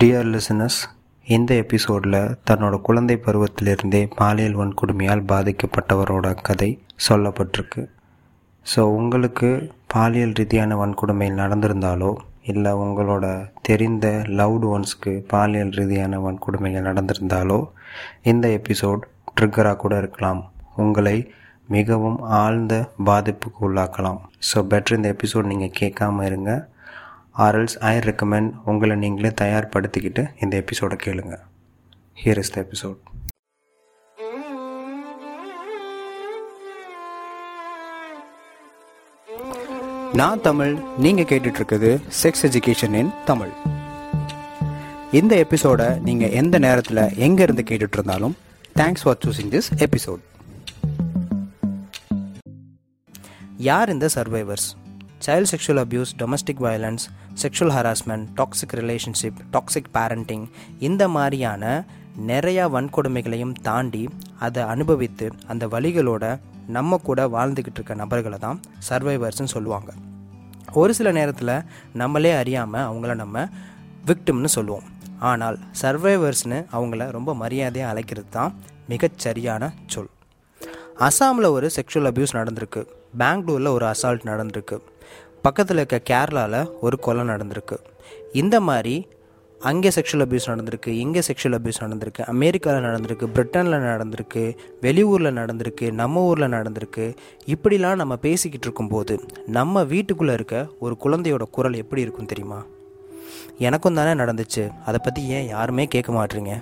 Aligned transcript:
Dear 0.00 0.28
listeners 0.34 0.76
இந்த 1.26 1.50
எபிசோடில் 1.62 2.14
தன்னோட 2.48 2.74
குழந்தை 2.80 3.16
பருவத்திலிருந்தே 3.24 4.00
பாலியல் 4.18 4.56
வன்கொடுமையால் 4.60 5.22
பாதிக்கப்பட்டவரோட 5.32 6.28
கதை 6.48 6.68
சொல்லப்பட்டிருக்கு. 7.06 7.82
ஸோ 8.66 8.80
உங்களுக்கு 8.98 9.50
பாலியல் 9.94 10.34
ரீதியான 10.38 10.78
வன்கொடுமை 10.82 11.28
நடந்திருந்தாலோ 11.40 12.10
இல்லை 12.52 12.72
உங்களோட 12.84 13.24
தெரிந்த 13.62 14.06
லவ்டு 14.38 14.68
ஒன்ஸ்க்கு 14.74 15.14
பாலியல் 15.34 15.74
ரீதியான 15.80 16.22
வன்கொடுமைகள் 16.26 16.88
நடந்திருந்தாலோ 16.90 17.60
இந்த 18.32 18.48
எபிசோட் 18.58 19.04
ட்ரிக்கராக 19.40 19.76
கூட 19.76 19.96
இருக்கலாம். 19.98 20.42
உங்களை 20.76 21.16
மிகவும் 21.68 22.20
ஆழ்ந்த 22.42 22.74
பாதிப்புக்கு 23.10 23.62
உள்ளாக்கலாம். 23.68 24.20
ஸோ 24.50 24.58
பெட்டர் 24.72 24.98
இந்த 25.00 25.16
எபிசோட் 25.16 25.52
நீங்கள் 25.54 25.76
கேட்காம 25.80 26.24
இருங்க. 26.24 26.52
ஆர்எல்ஸ் 27.38 27.78
ஐ 27.78 27.98
ரெக்கமெண்ட் 27.98 28.52
உங்களை 28.64 28.96
நீங்களே 28.96 29.28
தயார்படுத்திக்கிட்டு 29.40 30.28
இந்த 30.42 30.56
எபிசோடை 30.56 30.96
கேளுங்க. 31.02 31.36
ஹியர் 32.24 32.38
இஸ் 32.38 32.50
த 32.50 32.66
எபிசோட் 32.66 32.96
நான் 40.12 40.40
தமிழ் 40.40 40.78
நீங்கள் 40.98 41.24
கேட்டுட்ருக்குது 41.24 42.00
செக்ஸ் 42.22 42.42
எஜுகேஷன் 42.42 42.94
இன் 42.94 43.12
தமிழ். 43.24 43.50
இந்த 45.10 45.36
எபிசோடை 45.36 45.98
நீங்கள் 45.98 46.30
எந்த 46.30 46.58
நேரத்தில் 46.58 47.16
எங்கே 47.16 47.42
இருந்து 47.42 47.62
thanks 48.74 49.02
for 49.02 49.18
choosing 49.26 49.52
this 49.54 49.70
episode 49.76 50.20
யார் 53.56 53.88
இந்த 53.88 54.08
survivors 54.14 54.68
child 55.26 55.50
sexual 55.50 55.80
abuse 55.84 56.12
domestic 56.18 56.60
violence 56.60 57.04
sexual 57.42 57.72
harassment 57.78 58.26
toxic 58.36 58.72
relationship 58.72 59.40
toxic 59.52 59.90
parenting 59.94 60.46
இந்த 60.78 61.08
மாதிரியான 61.08 61.84
நிறையா 62.28 62.64
வன்கொடுமைகளையும் 62.74 63.52
தாண்டி 63.62 64.08
அதை 64.38 64.62
அனுபவித்து 64.62 65.30
அந்த 65.46 65.66
வழிகளோட 65.66 66.40
நம்ம 66.66 66.96
கூட 66.96 67.26
வாழ்ந்துக்கிட்டு 67.26 67.74
இருக்க 67.74 67.94
நபர்களை 67.94 68.38
தான் 68.38 68.60
சர்வைவர்ஸ்னு 68.88 69.44
சொல்லுவாங்க. 69.44 69.92
ஒரு 70.72 70.94
சில 70.94 71.12
நேரத்தில் 71.12 71.62
நம்மளே 71.92 72.32
அறியாமல் 72.32 72.86
அவங்கள 72.90 73.14
நம்ம 73.14 73.48
விக்டிம்னு 74.06 74.44
சொல்லுவோம். 74.44 74.82
ஆனால் 75.18 75.58
சர்வைவர்ஸ்னு 75.82 76.66
அவங்கள 76.72 77.10
ரொம்ப 77.10 77.34
மரியாதையாக 77.34 77.92
அழைக்கிறது 77.92 78.26
தான் 78.30 78.54
மிகச்சரியான 78.88 79.72
சொல். 79.86 80.10
அசாமில் 80.98 81.50
ஒரு 81.50 81.70
செக்ஷுவல் 81.76 82.10
அப்யூஸ் 82.12 82.36
நடந்திருக்கு. 82.38 82.86
பெங்களூரில் 83.18 83.66
ஒரு 83.66 83.86
அசால்ட் 83.86 84.24
நடந்திருக்கு. 84.30 84.78
பக்கத்தில் 85.44 85.80
இருக்க 85.80 85.96
கேரளாவில் 86.10 86.60
ஒரு 86.80 86.96
கொலை 86.98 87.22
நடந்திருக்கு. 87.30 87.76
இந்த 88.32 88.56
மாதிரி 88.60 88.94
அங்கே 89.60 89.88
செக்ஷுவல் 89.88 90.24
அப்யூஸ் 90.24 90.46
நடந்திருக்கு 90.46 90.90
இங்கே 91.04 91.22
செக்ஷுவல் 91.28 91.56
அப்யூஸ் 91.58 91.80
நடந்திருக்கு 91.84 92.22
அமெரிக்காவில் 92.32 92.86
நடந்திருக்கு 92.88 93.26
பிரிட்டனில் 93.36 93.76
நடந்திருக்கு 93.88 94.42
வெளியூரில் 94.84 95.36
நடந்திருக்கு 95.40 95.86
நம்ம 96.00 96.22
ஊரில் 96.28 96.54
நடந்திருக்கு. 96.56 97.06
இப்படிலாம் 97.54 98.00
நம்ம 98.02 98.16
பேசிக்கிட்டு 98.16 98.66
இருக்கும்போது 98.66 99.16
நம்ம 99.46 99.84
வீட்டுக்குள்ளே 99.84 100.32
இருக்க 100.32 100.66
ஒரு 100.78 100.96
குழந்தையோட 101.04 101.46
குரல் 101.50 101.80
எப்படி 101.82 102.02
இருக்கும் 102.06 102.30
தெரியுமா? 102.34 102.60
எனக்கும் 103.58 103.98
தானே 104.00 104.12
நடந்துச்சு. 104.22 104.64
அதை 104.86 105.00
பற்றி 105.02 105.22
ஏன் 105.36 105.48
யாருமே 105.48 105.86
கேட்க 105.86 106.12
மாட்றீங்க 106.12 106.54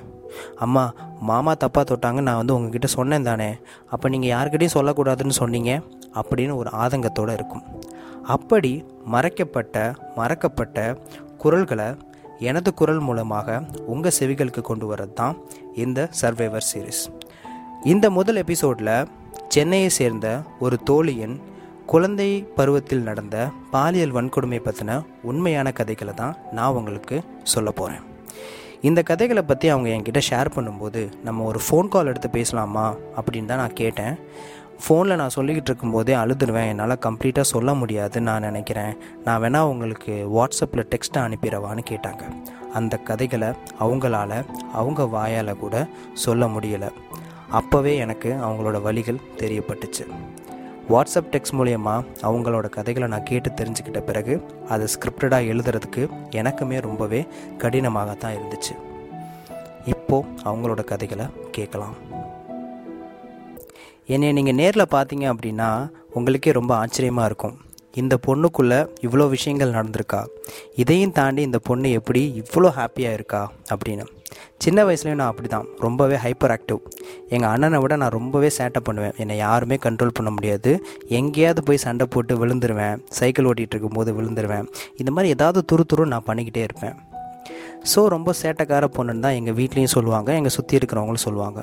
அம்மா 0.64 0.94
மாமா 1.28 1.52
தப்பாக 1.52 1.84
தொட்டாங்க 1.92 2.20
நான் 2.20 2.40
வந்து 2.40 2.54
உங்ககிட்ட 2.54 2.86
சொன்னேன் 2.86 3.28
தானே. 3.30 3.48
அப்போ 3.94 4.08
நீங்கள் 4.08 4.32
யாருக்கிட்டையும் 4.34 4.76
சொல்லக்கூடாதுன்னு 4.78 5.40
சொன்னீங்க? 5.42 5.72
அப்படின்னு 6.20 6.54
ஒரு 6.54 6.70
ஆதங்கத்தோடு 6.82 7.32
இருக்கும். 7.38 7.64
அப்படி 8.34 8.72
மறைக்கப்பட்ட 9.14 9.76
மறக்கப்பட்ட 10.16 10.78
குரல்களை 11.42 11.88
எனது 12.48 12.70
குரல் 12.74 13.02
மூலமாக 13.08 13.48
உங்கள் 13.92 14.16
செவிகளுக்கு 14.18 14.62
கொண்டு 14.68 14.86
வரது 14.90 15.12
தான் 15.12 15.36
இந்த 15.74 16.08
சர்வைவர் 16.20 16.68
சீரீஸ். 16.70 17.02
இந்த 17.92 18.06
முதல் 18.18 18.36
எபிசோடில் 18.36 18.92
சென்னையை 19.48 19.90
சேர்ந்த 19.98 20.28
ஒரு 20.58 20.76
தோழியின் 20.90 21.36
குழந்தை 21.86 22.28
பருவத்தில் 22.58 23.06
நடந்த 23.08 23.36
பாலியல் 23.70 24.14
வன்கொடுமை 24.16 24.60
பற்றின 24.66 25.00
உண்மையான 25.30 25.68
கதைகளை 25.80 26.14
தான் 26.14 26.36
நான் 26.52 26.76
உங்களுக்கு 26.80 27.16
சொல்ல 27.52 27.70
போகிறேன் 27.70 28.04
இந்த 28.88 29.00
கதைகளை 29.08 29.42
பற்றி 29.42 29.66
அவங்க 29.68 29.88
என்கிட்ட 29.94 30.20
ஷேர் 30.30 30.54
பண்ணும்போது 30.54 31.00
நம்ம 31.24 31.44
ஒரு 31.44 31.60
ஃபோன் 31.64 31.90
கால் 31.94 32.06
எடுத்து 32.06 32.28
பேசலாமா 32.30 32.84
அப்படின்னு 33.18 33.50
தான் 33.50 33.62
நான் 33.62 33.80
கேட்டேன். 33.80 34.14
ஃபோனில் 34.88 35.14
நான் 35.14 35.36
சொல்லிக்கிட்டு 35.36 35.70
இருக்கும்போதே 35.70 36.14
அழுதுருவேன். 36.14 36.68
என்னால் 36.68 36.98
கம்ப்ளீட்டாக 37.02 37.40
சொல்ல 37.40 37.74
முடியாதுன்னு 37.74 38.30
நான் 38.30 38.40
நினைக்கிறேன். 38.40 38.96
நான் 39.24 39.42
வேணால் 39.42 39.70
உங்களுக்கு 39.72 40.12
வாட்ஸ்அப்பில் 40.34 40.86
டெக்ஸ்ட்டை 40.90 41.16
அனுப்பிடவான்னு 41.16 41.84
கேட்டாங்க. 41.90 42.22
அந்த 42.72 42.96
கதைகளை 42.96 43.48
அவங்களால 43.80 44.44
அவங்க 44.72 45.04
வாயால் 45.04 45.56
கூட 45.56 45.86
சொல்ல 46.14 46.46
முடியலை. 46.46 46.90
அப்போவே 47.52 47.96
எனக்கு 47.96 48.32
அவங்களோட 48.32 48.82
வழிகள் 48.82 49.20
தெரியப்பட்டுச்சு. 49.36 50.04
வாட்ஸ்அப் 50.88 51.30
டெக்ஸ்ட் 51.30 51.56
மூலயமா 51.58 52.04
அவங்களோட 52.22 52.68
கதைகளை 52.68 53.08
நான் 53.08 53.22
கேட்டு 53.22 53.50
தெரிஞ்சுக்கிட்ட 53.50 54.00
பிறகு 54.00 54.46
அதை 54.68 54.86
ஸ்கிரிப்டடாக 54.86 55.48
எழுதுறதுக்கு 55.52 56.08
எனக்குமே 56.30 56.80
ரொம்பவே 56.80 57.26
கடினமாக 57.58 58.14
தான் 58.14 58.34
இருந்துச்சு. 58.34 58.74
இப்போது 59.84 60.26
அவங்களோட 60.44 60.84
கதைகளை 60.84 61.26
கேட்கலாம். 61.50 61.94
என்னை 64.14 64.28
நீங்கள் 64.36 64.56
நேரில் 64.60 64.92
பார்த்தீங்க 64.92 65.24
அப்படின்னா 65.32 65.68
உங்களுக்கே 66.18 66.52
ரொம்ப 66.58 66.72
ஆச்சரியமாக 66.82 67.26
இருக்கும். 67.30 67.56
இந்த 68.00 68.14
பொண்ணுக்குள்ளே 68.26 68.78
இவ்வளோ 69.06 69.24
விஷயங்கள் 69.34 69.74
நடந்திருக்கா? 69.76 70.20
இதையும் 70.82 71.12
தாண்டி 71.18 71.42
இந்த 71.48 71.58
பொண்ணு 71.68 71.90
எப்படி 71.98 72.22
இவ்வளோ 72.42 72.68
ஹாப்பியாக 72.78 73.16
இருக்கா? 73.18 73.42
அப்படின்னு. 73.72 74.04
சின்ன 74.64 74.78
வயசுலேயும் 74.86 75.20
நான் 75.20 75.30
அப்படி 75.32 75.48
தான் 75.54 75.66
ரொம்பவே 75.84 76.16
ஹைப்பர் 76.24 76.52
ஆக்டிவ் 76.54 76.80
எங்கள் 77.34 77.50
அண்ணனை 77.52 77.78
விட 77.82 77.96
நான் 78.02 78.14
ரொம்பவே 78.16 78.50
சேட்டை 78.58 78.80
பண்ணுவேன். 78.88 79.14
என்னை 79.22 79.36
யாருமே 79.36 79.78
கண்ட்ரோல் 79.86 80.16
பண்ண 80.18 80.30
முடியாது. 80.36 80.72
எங்கேயாவது 81.18 81.62
போய் 81.68 81.84
சண்டை 81.86 82.06
போட்டு 82.14 82.34
விழுந்துருவேன். 82.42 82.96
சைக்கிள் 83.18 83.48
ஓட்டிகிட்டு 83.50 83.76
இருக்கும்போது 83.76 84.12
விழுந்துருவேன். 84.18 84.68
இந்த 85.02 85.12
மாதிரி 85.16 85.34
ஏதாவது 85.36 85.62
துரு 85.72 85.84
துரு 85.92 86.06
நான் 86.14 86.26
பண்ணிக்கிட்டே 86.30 86.64
இருப்பேன். 86.68 86.96
ஸோ 87.92 88.02
ரொம்ப 88.16 88.34
சேட்டைக்கார 88.42 88.88
பொண்ணுன்னு 88.98 89.24
தான் 89.26 89.38
எங்கள் 89.40 89.58
வீட்லேயும் 89.60 89.94
சொல்லுவாங்க. 89.96 90.30
எங்கள் 90.40 90.56
சுற்றி 90.58 90.78
இருக்கிறவங்களும் 90.80 91.26
சொல்லுவாங்க. 91.28 91.60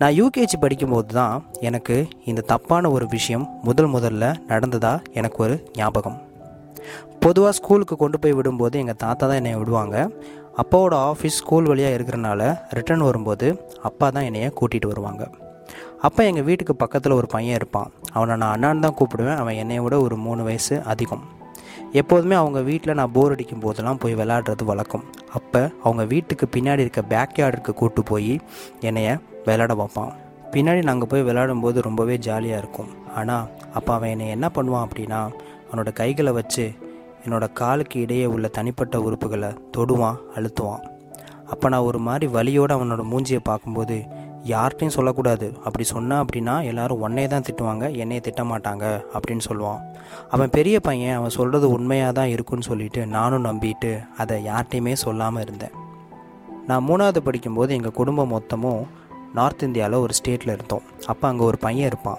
நான் 0.00 0.16
யூகேஜி 0.18 0.56
படிக்கும்போது 0.62 1.08
தான் 1.18 1.32
எனக்கு 1.68 1.94
இந்த 2.30 2.40
தப்பான 2.50 2.90
ஒரு 2.96 3.06
விஷயம் 3.14 3.46
முதல் 3.68 3.88
முதல்ல 3.94 4.24
நடந்ததா 4.50 4.92
எனக்கு 5.18 5.38
ஒரு 5.44 5.54
ஞாபகம். 5.78 6.18
பொதுவாக 7.24 7.52
ஸ்கூலுக்கு 7.58 7.96
கொண்டு 8.02 8.18
போய் 8.18 8.36
விடும்போது 8.38 8.76
எங்கள் 8.82 8.98
தாத்தா 9.04 9.22
தான் 9.26 9.38
என்னை 9.40 9.54
விடுவாங்க. 9.62 9.96
அப்பாவோட 10.62 10.94
ஆஃபீஸ் 11.08 11.38
ஸ்கூல் 11.40 11.70
வழியாக 11.70 11.96
இருக்கிறனால 11.98 12.40
ரிட்டர்ன் 12.78 13.04
வரும்போது 13.08 13.48
அப்பா 13.88 14.08
தான் 14.10 14.28
என்னையை 14.28 14.50
கூட்டிகிட்டு 14.60 14.92
வருவாங்க. 14.92 15.24
அப்போ 16.08 16.20
எங்கள் 16.30 16.46
வீட்டுக்கு 16.50 16.76
பக்கத்தில் 16.84 17.18
ஒரு 17.20 17.26
பையன் 17.34 17.58
இருப்பான். 17.60 17.90
அவனை 18.12 18.36
நான் 18.42 18.54
அண்ணான்னு 18.56 18.84
தான் 18.86 18.98
கூப்பிடுவேன். 19.00 19.40
அவன் 19.42 19.60
என்னைய 19.64 19.82
விட 19.86 19.98
ஒரு 20.06 20.18
மூணு 20.26 20.42
வயசு 20.50 20.76
அதிகம். 20.94 21.26
எப்போதுமே 21.92 22.34
அவங்க 22.34 22.60
வீட்டில் 22.60 22.94
நான் 22.94 23.12
போர் 23.12 23.32
அடிக்கும் 23.32 23.62
போதெல்லாம் 23.64 23.98
போய் 23.98 24.14
விளாடுறது 24.14 24.64
வழக்கம். 24.64 25.04
அப்போ 25.32 25.70
அவங்க 25.82 26.04
வீட்டுக்கு 26.04 26.46
பின்னாடி 26.56 26.84
இருக்க 26.84 27.02
பேக் 27.02 27.38
யார்டுக்கு 27.38 27.72
கூட்டு 27.74 28.02
போய் 28.02 28.40
என்னைய 28.80 29.18
விளாட 29.46 29.74
பார்ப்பான் 29.74 30.12
பின்னாடி 30.52 30.82
நாங்கள் 30.82 31.08
போய் 31.08 31.22
விளையாடும்போது 31.22 31.78
ரொம்பவே 31.80 32.16
ஜாலியாக 32.16 32.60
இருக்கும். 32.62 32.90
ஆனால் 33.14 33.48
அப்போ 33.72 33.94
அவன் 33.94 34.10
என்னை 34.10 34.28
என்ன 34.28 34.50
பண்ணுவான் 34.54 34.86
அப்படின்னா 34.86 35.20
அவனோட 35.68 35.92
கைகளை 35.92 36.32
வச்சு 36.32 36.66
என்னோடய 37.24 37.52
காலுக்கு 37.52 38.00
இடையே 38.00 38.26
உள்ள 38.26 38.48
தனிப்பட்ட 38.48 38.98
உறுப்புகளை 38.98 39.50
தொடுவான் 39.76 40.20
அழுத்துவான். 40.36 40.84
அப்போ 41.52 41.68
நான் 41.68 41.88
ஒரு 41.90 41.98
மாதிரி 41.98 42.26
வலியோடு 42.32 42.74
அவனோட 42.76 43.02
மூஞ்சியை 43.12 43.40
பார்க்கும்போது 43.42 44.04
யார்கிட்டையும் 44.44 44.96
சொல்லக்கூடாது. 44.96 45.46
அப்படி 45.64 45.84
சொன்னால் 45.84 46.24
அப்படின்னா 46.24 46.64
எல்லாரும் 46.64 47.00
உன்னே 47.00 47.26
தான் 47.26 47.42
திட்டுவாங்க 47.42 47.84
என்னையை 48.02 48.20
திட்ட 48.20 48.42
மாட்டாங்க 48.42 48.84
அப்படின்னு 49.14 49.44
சொல்லுவான். 49.48 49.80
அவன் 50.28 50.50
பெரிய 50.50 50.80
பையன் 50.80 51.16
அவன் 51.16 51.36
சொல்கிறது 51.38 51.70
உண்மையாக 51.70 52.12
தான் 52.12 52.28
இருக்குன்னு 52.28 52.62
சொல்லிட்டு 52.62 53.06
நானும் 53.06 53.44
நம்பிட்டு 53.44 53.92
அதை 54.16 54.44
யார்கிட்டையுமே 54.44 54.92
சொல்லாமல் 54.92 55.42
இருந்தேன். 55.42 55.74
நான் 56.66 56.86
மூணாவது 56.88 57.16
படிக்கும்போது 57.16 57.74
எங்கள் 57.74 57.98
குடும்பம் 58.00 58.32
மொத்தமும் 58.34 58.82
நார்த் 59.34 59.62
இந்தியாவில் 59.62 59.98
ஒரு 59.98 60.14
ஸ்டேட்டில் 60.18 60.54
இருந்தோம். 60.54 60.82
அப்போ 61.06 61.28
அங்கே 61.28 61.44
ஒரு 61.44 61.58
பையன் 61.58 61.86
இருப்பான். 61.86 62.18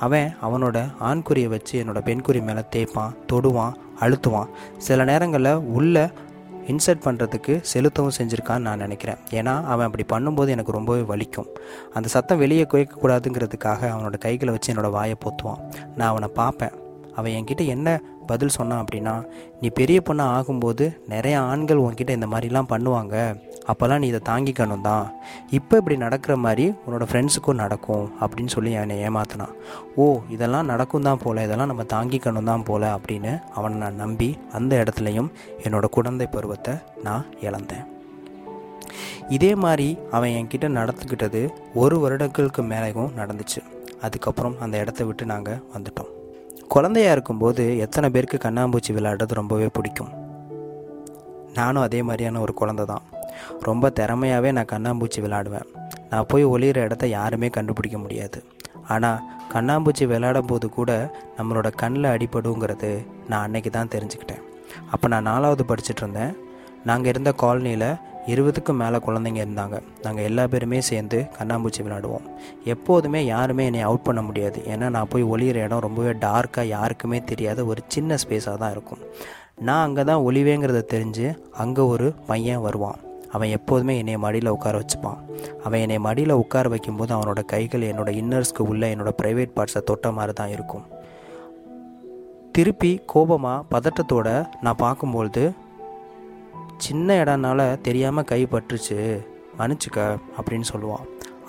அவன் 0.00 0.36
அவனோட 0.42 0.78
ஆண்குறியை 1.00 1.48
வச்சு 1.48 1.84
என்னோட 1.84 2.00
பெண்குறி 2.08 2.42
மேலே 2.42 2.62
தேய்ப்பான் 2.76 3.14
தொடுவான் 3.32 3.74
அழுத்துவான். 4.00 4.48
சில 4.78 5.04
நேரங்களில் 5.04 5.54
உள்ள 5.54 6.10
இன்சர்ட் 6.66 7.04
பண்ணுறதுக்கு 7.04 7.60
செலுத்தவும் 7.72 8.16
செஞ்சுருக்கான்னு 8.18 8.66
நான் 8.68 8.82
நினைக்கிறேன். 8.84 9.20
ஏன்னா 9.30 9.54
அவன் 9.72 9.86
அப்படி 9.88 10.04
பண்ணும்போது 10.12 10.48
எனக்கு 10.48 10.72
ரொம்பவே 10.72 11.02
வலிக்கும். 11.12 11.48
அந்த 11.92 12.08
சத்தம் 12.08 12.38
வெளியே 12.38 12.66
குறைக்கக்கூடாதுங்கிறதுக்காக 12.72 13.90
அவனோட 13.92 14.18
கைகளை 14.18 14.54
வச்சு 14.54 14.74
என்னோடய 14.74 14.90
வாயை 14.90 15.16
போத்துவான். 15.24 15.62
நான் 15.96 16.08
அவனை 16.08 16.28
பார்ப்பேன். 16.34 16.74
அவன் 17.14 17.32
என்கிட்ட 17.32 17.66
என்ன 17.66 17.88
பதில் 18.26 18.56
சொன்னான் 18.58 18.84
அப்படின்னா 18.84 19.12
நீ 19.60 19.68
பெரிய 19.68 19.98
பொண்ணாக 20.08 20.34
ஆகும்போது 20.38 20.84
நிறைய 21.08 21.40
ஆண்கள் 21.40 21.82
உன்கிட்ட 21.84 22.10
இந்த 22.10 22.26
மாதிரிலாம் 22.26 22.70
பண்ணுவாங்க. 22.72 23.16
அப்போல்லாம் 23.70 24.00
நீ 24.02 24.06
இதை 24.12 24.20
தாங்கிக்கணும் 24.28 24.84
தான் 24.88 25.06
இப்போ 25.58 25.74
இப்படி 25.80 25.96
நடக்கிற 26.04 26.34
மாதிரி 26.44 26.64
உன்னோட 26.84 27.04
ஃப்ரெண்ட்ஸுக்கும் 27.10 27.60
நடக்கும் 27.62 28.04
அப்படின்னு 28.22 28.52
சொல்லி 28.54 28.72
என்னை 28.82 28.96
ஏமாத்தினான். 29.08 29.54
ஓ 30.02 30.04
இதெல்லாம் 30.34 30.70
நடக்கும் 30.72 31.06
தான் 31.08 31.20
போல் 31.24 31.44
இதெல்லாம் 31.46 31.70
நம்ம 31.72 31.86
தாங்கிக்கணும் 31.94 32.48
தான் 32.50 32.66
போல் 32.68 32.86
அப்படின்னு 32.96 33.32
அவனை 33.58 33.76
நான் 33.84 34.00
நம்பி 34.04 34.28
அந்த 34.58 34.72
இடத்துலையும் 34.82 35.30
என்னோட 35.66 35.88
குழந்தை 35.96 36.28
பருவத்தை 36.36 36.74
நான் 37.06 37.24
இழந்தேன். 37.46 37.86
இதே 39.36 39.52
மாதிரி 39.64 39.88
அவன் 40.16 40.34
என்கிட்ட 40.40 40.66
நடந்துக்கிட்டது 40.80 41.40
ஒரு 41.82 41.96
வருடங்களுக்கு 42.04 42.62
மேலேயும் 42.72 43.16
நடந்துச்சு. 43.20 43.62
அதுக்கப்புறம் 44.06 44.54
அந்த 44.64 44.76
இடத்த 44.82 45.04
விட்டு 45.08 45.24
நாங்கள் 45.32 45.60
வந்துட்டோம். 45.74 46.12
குழந்தையா 46.74 47.10
இருக்கும்போது 47.16 47.64
எத்தனை 47.84 48.08
பேருக்கு 48.14 48.38
கண்ணாம்பூச்சி 48.44 48.92
விளையாடுறது 48.96 49.40
ரொம்பவே 49.40 49.68
பிடிக்கும். 49.76 50.12
நானும் 51.58 51.84
அதே 51.86 52.00
மாதிரியான 52.06 52.40
ஒரு 52.46 52.52
குழந்தை 52.60 52.84
தான் 52.92 53.04
ரொம்ப 53.68 53.90
திறமையாகவே 54.00 54.52
நான் 54.58 54.72
கண்ணாம்பூச்சி 54.74 55.20
விளாடுவேன் 55.26 55.68
நான் 56.10 56.28
போய் 56.32 56.44
ஒளியிற 56.54 56.78
இடத்த 56.88 57.06
யாருமே 57.18 57.48
கண்டுபிடிக்க 57.56 57.98
முடியாது. 57.98 58.40
ஆனால் 58.94 59.22
கண்ணாம்பூச்சி 59.54 60.04
விளையாடும் 60.10 60.50
போது 60.50 60.66
கூட 60.78 60.90
நம்மளோட 61.38 61.68
கண்ணில் 61.82 62.12
அடிபடுங்கிறது 62.14 62.90
நான் 63.30 63.44
அன்னைக்கு 63.46 63.70
தான் 63.70 63.94
தெரிஞ்சுக்கிட்டேன். 63.94 64.42
அப்போ 64.94 65.06
நான் 65.12 65.28
நாலாவது 65.30 65.64
படிச்சுட்டு 65.70 66.02
இருந்தேன். 66.04 66.34
நாங்கள் 66.90 67.10
இருந்த 67.12 67.30
காலனியில் 67.42 67.88
இருபதுக்கும் 68.32 68.80
மேலே 68.82 68.98
குழந்தைங்க 69.06 69.40
இருந்தாங்க. 69.44 69.76
நாங்கள் 70.04 70.26
எல்லா 70.28 70.44
பேருமே 70.52 70.78
சேர்ந்து 70.90 71.18
கண்ணாம்பூச்சி 71.36 71.80
விளையாடுவோம். 71.82 72.26
எப்போதுமே 72.74 73.20
யாருமே 73.24 73.64
என்னை 73.70 73.82
அவுட் 73.88 74.06
பண்ண 74.08 74.22
முடியாது. 74.28 74.60
ஏன்னா 74.72 74.86
நான் 74.96 75.10
போய் 75.12 75.30
ஒளியிற 75.32 75.58
இடம் 75.66 75.84
ரொம்பவே 75.86 76.12
டார்க்காக 76.26 76.66
யாருக்குமே 76.76 77.20
தெரியாத 77.30 77.64
ஒரு 77.72 77.82
சின்ன 77.94 78.18
ஸ்பேஸாக 78.22 78.56
தான் 78.62 78.74
இருக்கும். 78.76 79.02
நான் 79.68 79.84
அங்கே 79.86 80.04
தான் 80.10 80.24
ஒளிவேங்கிறத 80.28 80.82
தெரிஞ்சு 80.94 81.26
அங்கே 81.64 81.84
ஒரு 81.94 82.08
பையன் 82.30 82.64
வருவான். 82.66 82.98
அவன் 83.36 83.54
எப்போதுமே 83.56 83.94
என்னை 84.00 84.16
மடியில் 84.24 84.54
உட்கார 84.56 84.74
வச்சுப்பான். 84.82 85.20
அவன் 85.64 85.82
என்னை 85.84 85.98
மடியில் 86.06 86.40
உட்கார 86.42 86.68
வைக்கும்போது 86.74 87.12
அவனோட 87.16 87.40
கைகள் 87.52 87.88
என்னோட 87.90 88.10
இன்னர்ஸ்க்கு 88.20 88.64
உள்ள 88.72 88.82
என்னோட 88.94 89.12
ப்ரைவேட் 89.22 89.56
பார்ட்ஸை 89.56 89.82
தொட்ட 89.90 90.12
மாதிரி 90.18 90.34
தான் 90.40 90.54
இருக்கும். 90.56 90.84
திருப்பி 92.56 92.90
கோபமாக 93.12 93.66
பதட்டத்தோட 93.72 94.28
நான் 94.66 94.82
பார்க்கும்பொழுது 94.84 95.42
சின்ன 96.84 97.16
இடம்னால 97.24 97.60
தெரியாமல் 97.88 98.28
கை 98.30 98.40
பட்டுருச்சு 98.52 98.98
மன்னிச்சுக்க 99.58 100.00
அப்படின்னு 100.38 100.66
சொல்லுவான். 100.72 101.04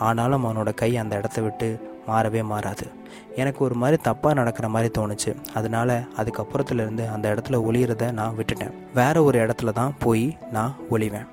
ஆனாலும் 0.08 0.44
அவனோட 0.46 0.70
கை 0.82 0.90
அந்த 1.04 1.14
இடத்த 1.22 1.40
விட்டு 1.46 1.70
மாறவே 2.10 2.42
மாறாது. 2.52 2.86
எனக்கு 3.42 3.60
ஒரு 3.66 3.76
மாதிரி 3.82 3.98
தப்பாக 4.08 4.38
நடக்கிற 4.40 4.68
மாதிரி 4.76 4.90
தோணுச்சு. 4.98 5.32
அதனால 5.54 5.98
அதுக்கப்புறத்துலேருந்து 6.20 7.06
அந்த 7.16 7.26
இடத்துல 7.34 7.60
ஒளியிறத 7.70 8.12
நான் 8.20 8.38
விட்டுட்டேன். 8.38 8.76
வேற 9.00 9.16
ஒரு 9.30 9.38
இடத்துல 9.46 9.74
தான் 9.80 9.98
போய் 10.06 10.28
நான் 10.58 10.76
ஒளிவேன். 10.96 11.28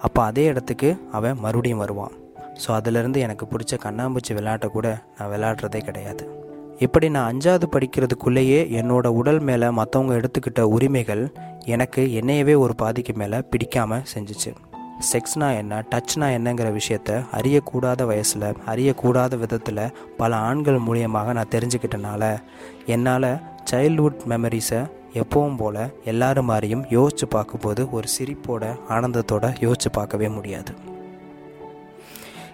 அப்போ 0.00 0.20
அதே 0.22 0.44
இடத்துக்கு 0.44 0.88
அவன் 1.12 1.40
மறுபடியும் 1.44 1.78
வருவான். 1.78 2.14
ஸோ 2.62 2.70
அதிலிருந்து 2.70 3.20
எனக்கு 3.20 3.46
பிடிச்ச 3.46 3.74
கண்ணாம்பூச்சி 3.84 4.32
விளையாட்டை 4.34 4.68
கூட 4.70 4.86
நான் 5.18 5.30
விளையாடுறதே 5.32 5.80
கிடையாது. 5.82 6.24
இப்படி 6.78 7.06
நான் 7.10 7.28
அஞ்சாவது 7.30 7.66
படிக்கிறதுக்குள்ளேயே 7.74 8.60
என்னோட 8.80 9.06
உடல் 9.20 9.38
மேலே 9.38 9.66
மற்றவங்க 9.66 10.14
எடுத்துக்கிட்ட 10.20 10.60
உரிமைகள் 10.60 11.22
எனக்கு 11.64 12.02
என்னையவே 12.20 12.54
ஒரு 12.58 12.74
பாதிக்கு 12.74 13.12
மேலே 13.12 13.38
பிடிக்காமல் 13.50 14.06
செஞ்சுச்சு. 14.14 14.52
செக்ஸ்னா 15.10 15.48
என்ன 15.56 15.82
டச்னா 15.90 16.26
என்னங்கிற 16.36 16.68
விஷயத்த 16.78 17.10
அறியக்கூடாத 17.38 18.04
வயசில் 18.06 18.46
அறியக்கூடாத 18.66 19.36
விதத்தில் 19.38 19.82
பல 20.16 20.36
ஆண்கள் 20.36 20.78
மூலியமாக 20.86 21.32
நான் 21.32 21.52
தெரிஞ்சுக்கிட்டனால 21.54 22.22
என்னால் 22.86 23.30
சைல்ட்ஹுட் 23.70 24.22
மெமரிஸை 24.28 24.80
எப்பவும் 25.14 25.56
போல் 25.56 25.82
எல்லாரும் 26.04 26.44
மாதிரியும் 26.44 26.84
யோசித்து 26.90 27.28
பார்க்கும்போது 27.28 27.90
ஒரு 27.90 28.08
சிரிப்போட 28.18 28.76
ஆனந்தத்தோட 28.88 29.54
யோசித்து 29.60 29.90
பார்க்கவே 29.90 30.28
முடியாது. 30.28 30.72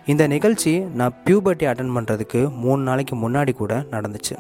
இந்த 0.07 0.27
நிகழ்ச்சி 0.27 0.81
நான் 0.81 1.15
பியூபர்ட்டி 1.27 1.67
அட்டன் 1.71 1.95
பண்ணுறதுக்கு 1.97 2.53
மூணு 2.65 2.83
நாளைக்கு 2.83 3.17
முன்னாடி 3.17 3.53
கூட 3.53 3.75
நடந்துச்சு. 3.75 4.37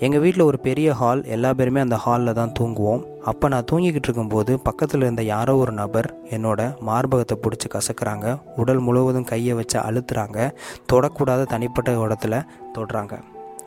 எங்கள் 0.00 0.20
வீட்டில் 0.20 0.42
ஒரு 0.42 0.58
பெரிய 0.58 0.92
ஹால் 0.92 1.24
எல்லா 1.24 1.52
பேருமே 1.52 1.80
அந்த 1.80 1.96
ஹாலில் 1.96 2.36
தான் 2.40 2.52
தூங்குவோம். 2.58 3.02
அப்போ 3.24 3.48
நான் 3.48 3.66
தூங்கிக்கிட்டு 3.72 4.08
இருக்கும்போது 4.08 4.58
பக்கத்தில் 4.58 5.00
இருந்த 5.00 5.22
யாரோ 5.22 5.56
ஒரு 5.56 5.72
நபர் 5.72 6.08
என்னோட 6.30 6.60
மார்பகத்தை 6.88 7.36
பிடிச்சி 7.44 7.68
கசக்குறாங்க. 7.74 8.38
உடல் 8.56 8.78
முழுவதும் 8.78 9.24
கையை 9.24 9.54
வச்சு 9.54 9.78
அழுத்துறாங்க. 9.78 10.50
தொடக்கூடாத 10.92 11.44
தனிப்பட்ட 11.44 11.92
இடத்துல 11.92 12.42
தொடுறாங்க. 12.76 13.16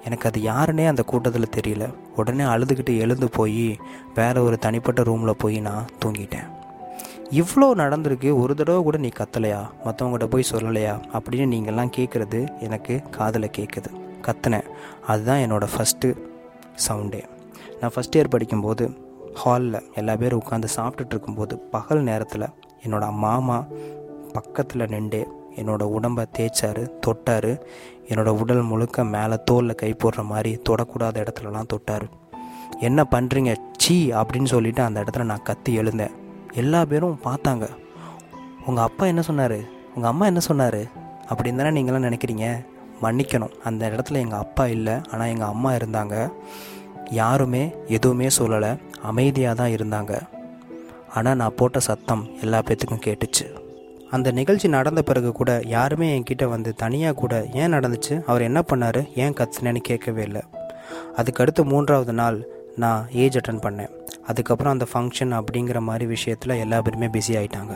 எனக்கு 0.03 0.27
அது 0.27 0.41
யாருன்னே 0.41 0.87
அந்த 0.87 1.03
கூட்டத்தில் 1.03 1.49
தெரியல. 1.57 1.93
உடனே 2.15 2.43
அழுதுகிட்டு 2.43 2.97
எழுந்து 2.97 3.29
போய் 3.29 3.79
வேறு 4.15 4.43
ஒரு 4.43 4.57
தனிப்பட்ட 4.57 5.03
ரூமில் 5.03 5.35
போய் 5.37 5.59
நான் 5.59 5.85
தூங்கிட்டேன். 6.05 6.59
இவ்வளோ 7.31 7.69
நடந்திருக்கு 7.75 8.39
ஒரு 8.39 8.55
தடவை 8.55 8.83
கூட 8.83 8.97
நீ 8.97 9.07
கத்தலையா? 9.07 9.69
மற்றவங்ககிட்ட 9.85 10.25
போய் 10.25 10.45
சொல்லலையா? 10.51 11.01
அப்படின்னு 11.13 11.53
நீங்கள்லாம் 11.53 11.91
கேட்குறது 11.97 12.59
எனக்கு 12.59 13.01
காதில் 13.11 13.51
கேட்குது 13.57 13.91
கத்துனேன். 14.21 14.67
அதுதான் 15.07 15.39
என்னோடய 15.39 15.67
ஃபஸ்ட்டு 15.77 16.17
சவுண்டே 16.87 17.23
நான் 17.81 17.91
ஃபஸ்ட் 17.95 18.15
இயர் 18.15 18.29
படிக்கும்போது 18.29 18.89
ஹாலில் 19.33 19.93
எல்லா 19.93 20.15
பேரும் 20.15 20.43
உட்காந்து 20.49 20.67
சாப்பிட்டுட்டு 20.75 21.05
இருக்கும்போது 21.05 21.57
பகல் 21.57 22.01
நேரத்தில் 22.01 22.49
என்னோடய 22.87 23.11
மாமா 23.11 23.65
பக்கத்தில் 24.33 24.87
நின்று 24.87 25.27
என்னோடய 25.55 25.83
உடம்பை 25.83 26.25
தேய்ச்சாரு 26.37 26.89
தொட்டார். 27.07 27.61
என்னோட 28.07 28.27
உடல் 28.27 28.61
முழுக்க 28.61 29.03
மேலே 29.03 29.37
தோலில் 29.51 29.75
கை 29.75 29.95
போடுற 30.03 30.25
மாதிரி 30.25 30.61
தொடக்கூடாத 30.69 31.27
இடத்துலலாம் 31.27 31.69
தொட்டார். 31.73 32.09
என்ன 32.79 33.05
பண்ணுறீங்க 33.11 33.55
சீ 33.77 34.11
அப்படின்னு 34.11 34.45
சொல்லிவிட்டு 34.45 34.83
அந்த 34.83 35.03
இடத்துல 35.03 35.23
நான் 35.23 35.43
கத்தி 35.43 35.73
எழுந்தேன். 35.73 36.11
எல்லா 36.53 36.85
பேரும் 36.85 37.19
பார்த்தாங்க. 37.23 37.69
உங்கள் 38.65 38.83
அப்பா 38.83 39.05
என்ன 39.05 39.21
சொன்னார்? 39.21 39.59
உங்கள் 39.95 40.11
அம்மா 40.11 40.25
என்ன 40.25 40.39
சொன்னார்? 40.39 40.83
அப்படின்னு 41.33 41.55
தானே 41.55 41.81
நீங்களாம் 41.81 42.13
நினைக்கிறீங்க? 42.13 42.65
மன்னிக்கணும். 43.01 43.51
அந்த 43.63 43.89
இடத்துல 43.89 44.13
எங்கள் 44.13 44.39
அப்பா 44.39 44.67
இல்லை. 44.67 44.93
ஆனால் 45.11 45.27
எங்கள் 45.27 45.47
அம்மா 45.47 45.71
இருந்தாங்க. 45.71 46.31
யாருமே 47.09 47.73
எதுவுமே 47.87 48.27
சொல்லலை. 48.37 48.77
அமைதியாக 49.01 49.55
தான் 49.55 49.69
இருந்தாங்க. 49.69 50.21
ஆனால் 51.15 51.35
நான் 51.35 51.55
போட்ட 51.55 51.79
சத்தம் 51.79 52.29
எல்லா 52.41 52.59
பேத்துக்கும் 52.59 53.05
கேட்டுச்சு. 53.05 53.60
அந்த 54.15 54.29
நிகழ்ச்சி 54.37 54.67
நடந்த 54.75 55.01
பிறகு 55.09 55.29
கூட 55.37 55.51
யாருமே 55.73 56.07
என்கிட்ட 56.15 56.45
வந்து 56.53 56.71
தனியாக 56.81 57.15
கூட 57.19 57.33
ஏன் 57.61 57.73
நடந்துச்சு? 57.75 58.15
அவர் 58.29 58.45
என்ன 58.47 58.59
பண்ணார்? 58.69 58.99
ஏன் 59.23 59.35
கத்துனேன்னு 59.39 59.81
கேட்கவே 59.89 60.21
இல்லை. 60.27 60.41
அதுக்கடுத்து 61.19 61.61
மூன்றாவது 61.71 62.13
நாள் 62.21 62.37
நான் 62.83 63.05
ஏஜ் 63.23 63.37
அட்டன் 63.39 63.61
பண்ணேன். 63.65 63.91
அதுக்கப்புறம் 64.29 64.73
அந்த 64.75 64.85
ஃபங்க்ஷன் 64.91 65.33
அப்படிங்கிற 65.39 65.79
மாதிரி 65.89 66.05
விஷயத்தில் 66.15 66.53
எல்லா 66.63 66.79
பேருமே 66.85 67.07
பிஸி 67.15 67.35
ஆகிட்டாங்க 67.39 67.75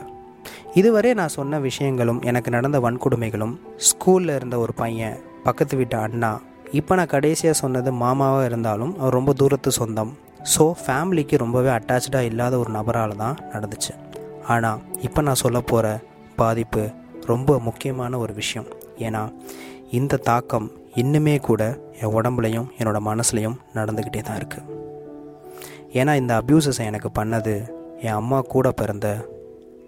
இதுவரை 0.79 1.11
நான் 1.19 1.33
சொன்ன 1.35 1.59
விஷயங்களும் 1.67 2.19
எனக்கு 2.29 2.49
நடந்த 2.55 2.79
வன்கொடுமைகளும் 2.85 3.53
ஸ்கூலில் 3.89 4.33
இருந்த 4.39 4.55
ஒரு 4.63 4.73
பையன் 4.81 5.15
பக்கத்து 5.45 5.77
வீட்டு 5.79 5.97
அண்ணா 6.05 6.31
இப்போ 6.79 6.93
நான் 6.99 7.11
கடைசியாக 7.13 7.57
சொன்னது 7.61 7.89
மாமாவாக 8.03 8.49
இருந்தாலும் 8.49 8.93
அவர் 9.01 9.15
ரொம்ப 9.17 9.33
தூரத்து 9.41 9.71
சொந்தம். 9.79 10.11
ஸோ 10.53 10.65
ஃபேமிலிக்கு 10.81 11.35
ரொம்பவே 11.43 11.71
அட்டாச்சாக 11.77 12.29
இல்லாத 12.31 12.53
ஒரு 12.63 12.71
நபரால் 12.77 13.15
தான் 13.23 13.39
நடந்துச்சு. 13.53 13.93
ஆனால் 14.53 14.81
இப்போ 15.07 15.21
நான் 15.27 15.41
சொல்ல 15.43 15.59
போகிற 15.71 15.93
பாதிப்பு 16.35 16.83
ரொம்ப 17.25 17.59
முக்கியமான 17.59 18.17
ஒரு 18.17 18.33
விஷயம். 18.33 18.67
ஏன்னா 18.97 19.21
இந்த 19.91 20.17
தாக்கம் 20.17 20.71
இன்னுமே 20.95 21.39
கூட 21.39 21.63
என் 22.01 22.13
உடம்புலையும் 22.15 22.67
என்னோட 22.77 22.99
மனசுலையும் 23.09 23.57
நடந்துக்கிட்டே 23.73 24.21
தான் 24.21 24.39
இருக்குது 24.39 24.73
ஏன்னா 25.99 26.15
இந்த 26.15 26.41
அப்யூசஸை 26.41 26.85
எனக்கு 26.91 27.09
பண்ணது 27.21 27.55
என் 28.01 28.17
அம்மா 28.21 28.41
கூட 28.41 28.71
பிறந்த 28.71 29.07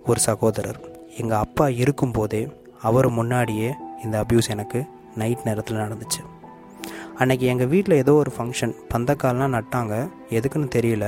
ஒரு 0.06 0.20
சகோதரர். 0.20 0.80
எங்கள் 1.18 1.38
அப்பா 1.38 1.70
இருக்கும்போதே 1.70 2.42
அவர் 2.82 3.10
முன்னாடியே 3.10 3.74
இந்த 4.04 4.24
அப்யூஸ் 4.24 4.50
எனக்கு 4.50 4.86
நைட் 5.16 5.46
நேரத்தில் 5.46 5.78
நடந்துச்சு. 5.78 6.22
அன்றைக்கி 7.20 7.46
எங்கள் 7.54 7.68
வீட்டில் 7.68 7.96
ஏதோ 7.96 8.14
ஒரு 8.14 8.32
ஃபங்க்ஷன் 8.38 8.74
பந்தக்கால்லாம் 8.94 9.56
நட்டாங்க. 9.58 9.94
எதுக்குன்னு 10.30 10.70
தெரியல. 10.76 11.06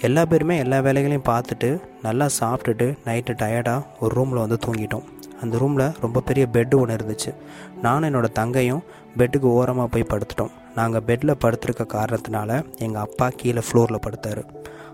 எல்லா 0.00 0.24
பேருமே 0.24 0.58
எல்லா 0.58 0.78
வேலைகளையும் 0.78 1.26
பார்த்துட்டு 1.28 1.80
நல்லா 2.02 2.26
சாப்பிட்டுட்டு 2.40 2.98
நைட்டு 3.04 3.32
டயர்டாக 3.40 3.84
ஒரு 4.00 4.14
ரூமில் 4.14 4.38
வந்து 4.38 4.58
தூங்கிட்டோம். 4.66 5.02
அந்த 5.42 5.58
ரூமில் 5.58 5.92
ரொம்ப 6.00 6.20
பெரிய 6.20 6.46
பெட்டு 6.52 6.74
ஒன்று 6.74 6.96
இருந்துச்சு. 6.96 7.34
நானும் 7.82 8.08
என்னோடய 8.10 8.28
தங்கையும் 8.32 8.82
பெட்டுக்கு 9.16 9.48
ஓரமாக 9.56 9.88
போய் 9.88 10.06
படுத்துட்டோம். 10.08 10.50
நாங்கள் 10.74 11.02
பெட்டில் 11.06 11.40
படுத்துருக்க 11.44 11.86
காரணத்தினால 11.94 12.76
எங்கள் 12.76 13.02
அப்பா 13.02 13.28
கீழே 13.36 13.60
ஃப்ளோரில் 13.60 14.04
படுத்தார். 14.06 14.42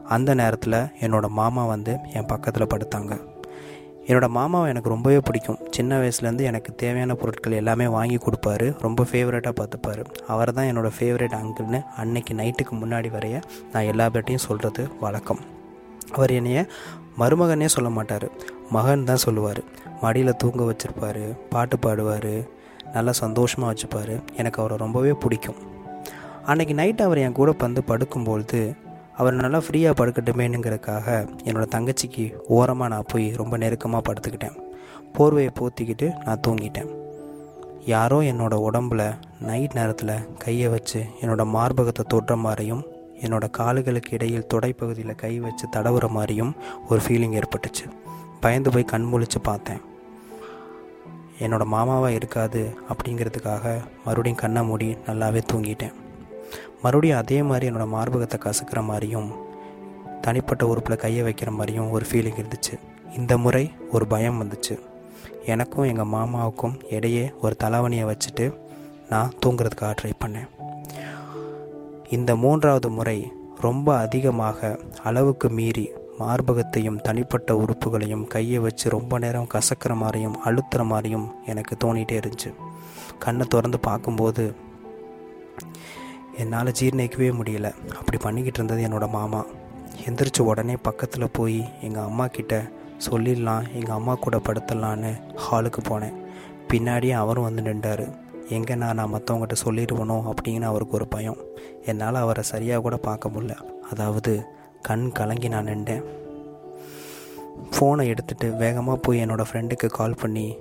அந்த 0.04 0.34
நேரத்தில் 0.34 0.80
என்னோடய 1.00 1.28
மாமா 1.28 1.64
வந்து 1.66 1.98
என் 2.12 2.26
பக்கத்தில் 2.26 2.72
படுத்தாங்க. 2.74 3.20
என்னோடய 4.06 4.28
மாமாவை 4.28 4.68
எனக்கு 4.68 4.88
ரொம்பவே 4.88 5.20
பிடிக்கும். 5.20 5.58
சின்ன 5.70 5.98
வயசுலேருந்து 5.98 6.40
எனக்கு 6.40 6.74
தேவையான 6.74 7.14
பொருட்கள் 7.14 7.52
எல்லாமே 7.52 7.86
வாங்கி 7.86 8.16
கொடுப்பாரு. 8.16 8.66
ரொம்ப 8.80 9.04
ஃபேவரட்டாக 9.12 9.54
பார்த்துப்பாரு. 9.60 10.04
அவர் 10.26 10.52
தான் 10.52 10.66
என்னோடய 10.66 10.90
ஃபேவரட் 10.98 11.36
அங்கிள்னு 11.40 11.84
அன்னைக்கு 11.96 12.34
நைட்டுக்கு 12.34 12.72
முன்னாடி 12.72 13.10
வரைய 13.16 13.42
நான் 13.72 13.82
எல்லா 13.82 14.06
பேர்ட்டையும் 14.06 14.44
சொல்கிறது 14.48 14.88
வழக்கம். 15.00 15.40
அவர் 16.12 16.30
என்னைய 16.30 16.66
மருமகனே 17.18 17.64
சொல்ல 17.64 17.90
மாட்டார். 17.90 18.28
மகன் 18.70 19.04
தான் 19.04 19.24
சொல்லுவார். 19.26 19.62
மடியில் 20.00 20.36
தூங்க 20.36 20.62
வச்சுருப்பாரு. 20.64 21.24
பாட்டு 21.50 21.76
பாடுவார். 21.76 22.48
நல்லா 22.92 23.12
சந்தோஷமாக 23.12 23.72
வச்சுப்பார். 23.72 24.14
எனக்கு 24.36 24.60
அவரை 24.60 24.76
ரொம்பவே 24.76 25.12
பிடிக்கும். 25.12 25.54
அன்றைக்கி 26.46 26.74
நைட் 26.74 27.00
அவர் 27.00 27.18
என் 27.18 27.32
கூட 27.32 27.54
வந்து 27.58 27.82
படுக்கும்பொழுது 27.88 28.76
அவர் 29.16 29.34
நல்லா 29.34 29.58
ஃப்ரீயாக 29.58 29.96
படுக்கட்டுமேனுங்கிறதுக்காக 29.98 31.06
என்னோடய 31.44 31.72
தங்கச்சிக்கு 31.74 32.24
ஓரமாக 32.48 32.92
நான் 32.94 33.08
போய் 33.08 33.26
ரொம்ப 33.30 33.56
நெருக்கமாக 33.56 34.02
படுத்துக்கிட்டேன். 34.06 34.56
போர்வையை 35.16 35.50
போத்திக்கிட்டு 35.60 36.06
நான் 36.24 36.40
தூங்கிட்டேன். 36.46 36.90
யாரோ 37.84 38.20
என்னோடய 38.20 38.66
உடம்புல 38.68 39.02
நைட் 39.40 39.74
நேரத்தில் 39.74 40.36
கையை 40.38 40.68
வச்சு 40.68 41.04
என்னோடய 41.20 41.52
மார்பகத்தை 41.56 42.04
தொடுற 42.14 42.36
மாதிரியும் 42.36 42.84
என்னோடய 43.20 43.50
காலுகளுக்கு 43.50 44.12
இடையில் 44.12 44.46
தொடைப்பகுதியில் 44.54 45.14
கை 45.14 45.38
வச்சு 45.38 45.66
தடவுற 45.76 46.08
மாதிரியும் 46.08 46.54
ஒரு 46.88 47.00
ஃபீலிங் 47.08 47.40
ஏற்பட்டுச்சு. 47.40 47.84
பயந்து 48.40 48.70
போய் 48.70 48.84
கண் 48.84 49.10
முழிச்சு 49.12 49.40
பார்த்தேன். 49.42 49.82
என்னோடய 51.38 51.72
மாமாவாக 51.74 52.08
இருக்காது 52.08 52.76
அப்படிங்கிறதுக்காக 52.88 53.82
மறுபடியும் 54.04 54.38
கண்ணை 54.38 54.62
மூடி 54.62 54.96
நல்லாவே 55.06 55.42
தூங்கிட்டேன். 55.52 55.94
மறுபடியும் 56.84 57.20
அதே 57.22 57.38
மாதிரி 57.42 57.66
என்னோடய 57.70 57.92
மார்பகத்தை 57.96 58.38
கசக்கிற 58.44 58.80
மாதிரியும் 58.88 59.28
தனிப்பட்ட 60.20 60.62
உறுப்பில் 60.72 61.02
கையை 61.04 61.22
வைக்கிற 61.26 61.50
மாதிரியும் 61.50 61.90
ஒரு 61.90 62.04
ஃபீலிங் 62.10 62.40
இருந்துச்சு. 62.42 62.74
இந்த 63.18 63.32
முறை 63.44 63.64
ஒரு 63.92 64.04
பயம் 64.06 64.38
வந்துச்சு. 64.40 64.74
எனக்கும் 65.46 65.88
எங்கள் 65.90 66.12
மாமாவுக்கும் 66.14 66.74
இடையே 66.92 67.24
ஒரு 67.42 67.54
தலைவணியை 67.62 68.04
வச்சுட்டு 68.10 68.46
நான் 69.10 69.32
தூங்குறதுக்காக 69.46 69.94
ட்ரை 70.00 70.12
பண்ணேன். 70.24 70.48
இந்த 72.10 72.36
மூன்றாவது 72.36 72.90
முறை 72.90 73.18
ரொம்ப 73.60 73.88
அதிகமாக 73.98 74.78
அளவுக்கு 75.04 75.48
மீறி 75.58 75.84
மார்பகத்தையும் 76.18 77.00
தனிப்பட்ட 77.06 77.54
உறுப்புகளையும் 77.62 78.26
கையை 78.26 78.58
வச்சு 78.58 78.90
ரொம்ப 78.96 79.18
நேரம் 79.18 79.50
கசக்கிற 79.54 79.94
மாதிரியும் 80.02 80.36
அழுத்துற 80.44 80.84
மாதிரியும் 80.92 81.26
எனக்கு 81.46 81.74
தோணிகிட்டே 81.84 82.18
இருந்துச்சு. 82.20 82.52
கண்ணை 83.18 83.46
திறந்து 83.46 83.80
பார்க்கும்போது 83.88 84.44
என்னால் 86.38 86.76
ஜீர்ணிக்கவே 86.80 87.28
முடியல. 87.40 87.68
அப்படி 87.96 88.18
பண்ணிக்கிட்டு 88.22 88.64
இருந்தது 88.64 88.82
என்னோடய 88.88 89.10
மாமா. 89.10 89.44
எந்திரிச்சு 90.04 90.40
உடனே 90.40 90.76
பக்கத்தில் 90.76 91.32
போய் 91.32 91.64
எங்கள் 91.80 92.02
அம்மா 92.02 92.26
கிட்ட 92.26 92.62
சொல்லிடலாம் 93.10 93.64
எங்கள் 93.72 93.96
அம்மா 93.96 94.14
கூட 94.14 94.36
படுத்தலான்னு 94.36 95.12
ஹாலுக்கு 95.44 95.80
போனேன். 95.88 96.16
பின்னாடியே 96.72 97.10
அவரும் 97.10 97.42
வந்து 97.42 97.62
நின்றார். 97.62 98.22
எங்கே 98.48 98.74
நான் 98.74 98.94
நான் 98.94 99.12
மற்றவங்ககிட்ட 99.14 99.56
சொல்லிடுவனோ 99.64 100.16
அப்படின்னு 100.30 100.62
அவருக்கு 100.62 100.94
ஒரு 100.94 101.06
பயம். 101.06 101.36
என்னால் 101.84 102.14
அவரை 102.14 102.44
சரியாக 102.44 102.80
கூட 102.80 102.96
பார்க்க 102.96 103.28
முடியல. 103.28 103.56
அதாவது 103.90 104.46
கண் 104.82 105.12
கலங்கி 105.12 105.48
நான் 105.48 105.64
நின்றேன். 105.64 106.04
ஃபோனை 107.72 108.04
எடுத்துகிட்டு 108.12 108.56
வேகமாக 108.56 108.98
போய் 109.02 109.26
என்னோடய 109.26 109.44
ஃப்ரெண்டுக்கு 109.50 109.86
கால் 109.86 110.20
பண்ணி 110.20 110.56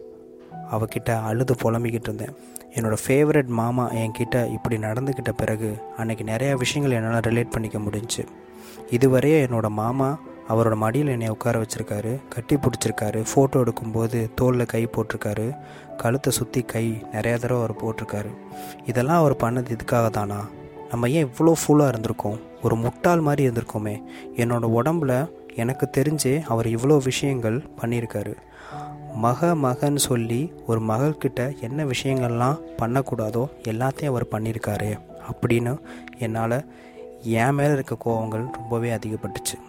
அவகிட்ட 0.71 1.23
அழுது 1.23 1.55
புலம்பிக்கிட்டு 1.63 2.09
இருந்தேன். 2.09 2.35
என்னோடய 2.75 3.03
ஃபேவரட் 3.07 3.45
மாமா 3.45 3.91
என்கிட்ட 3.91 4.51
இப்படி 4.51 4.77
நடந்துக்கிட்ட 4.77 5.31
பிறகு 5.37 5.77
அன்றைக்கி 5.97 6.23
நிறையா 6.23 6.53
விஷயங்கள் 6.53 6.97
என்னால் 6.97 7.19
ரிலேட் 7.19 7.49
பண்ணிக்க 7.49 7.77
முடிஞ்சுச்சு 7.77 8.23
இதுவரையே 8.91 9.39
என்னோடய 9.45 9.69
மாமா 9.69 10.19
அவரோட 10.49 10.75
மடியில் 10.75 11.07
என்னை 11.07 11.29
உட்கார 11.29 11.61
வச்சுருக்காரு 11.61 12.21
கட்டி 12.29 12.55
பிடிச்சிருக்காரு 12.55 13.25
ஃபோட்டோ 13.29 13.61
எடுக்கும்போது 13.63 14.29
தோளில் 14.35 14.65
கை 14.65 14.87
போட்டிருக்காரு 14.87 15.55
கழுத்தை 15.97 16.33
சுற்றி 16.33 16.61
கை 16.61 17.01
நிறையா 17.11 17.37
தடவை 17.37 17.57
அவர் 17.57 17.73
போட்டிருக்காரு. 17.83 18.31
இதெல்லாம் 18.85 19.17
அவர் 19.17 19.35
பண்ணது 19.35 19.77
இதுக்காக 19.77 20.09
தானா? 20.09 20.45
நம்ம 20.89 21.09
ஏன் 21.09 21.27
இவ்வளோ 21.27 21.53
ஃபுல்லாக 21.61 21.93
இருந்திருக்கோம்? 21.93 22.39
ஒரு 22.63 22.75
முட்டாள் 22.75 23.19
மாதிரி 23.19 23.49
இருந்திருக்கோமே. 23.49 24.01
என்னோடய 24.35 24.75
உடம்புல 24.79 25.29
எனக்கு 25.55 25.89
தெரிஞ்சே 25.97 26.43
அவர் 26.43 26.65
இவ்வளோ 26.65 27.03
விஷயங்கள் 27.03 27.63
பண்ணியிருக்காரு. 27.81 28.33
மக 29.15 29.55
மகன் 29.55 29.98
சொல்லி 29.98 30.53
ஒரு 30.67 30.79
மகள்கிட்ட 30.79 31.62
என்ன 31.62 31.86
விஷயங்கள்லாம் 31.86 32.60
பண்ணக்கூடாதோ 32.82 33.48
எல்லாத்தையும் 33.63 34.05
அவர் 34.05 34.27
பண்ணியிருக்காரு 34.32 35.00
அப்படின்னு 35.32 35.79
என்னால் 36.17 36.65
என் 37.22 37.53
மேலே 37.53 37.72
இருக்க 37.72 37.98
கோபங்கள் 38.05 38.51
ரொம்பவே 38.51 38.91
அதிகப்பட்டுச்சு. 38.91 39.60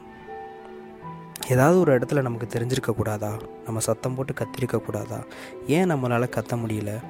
ஏதாவது 1.48 1.78
ஒரு 1.78 1.98
இடத்துல 1.98 2.22
நமக்கு 2.22 2.58
தெரிஞ்சிருக்கக்கூடாதா 2.58 3.40
நம்ம 3.64 3.80
சத்தம் 3.80 4.14
போட்டு 4.14 4.32
கத்திருக்கக்கூடாதா 4.32 5.24
ஏன் 5.66 5.92
நம்மளால் 5.92 6.34
கத்த 6.36 6.54
முடியல? 6.54 7.02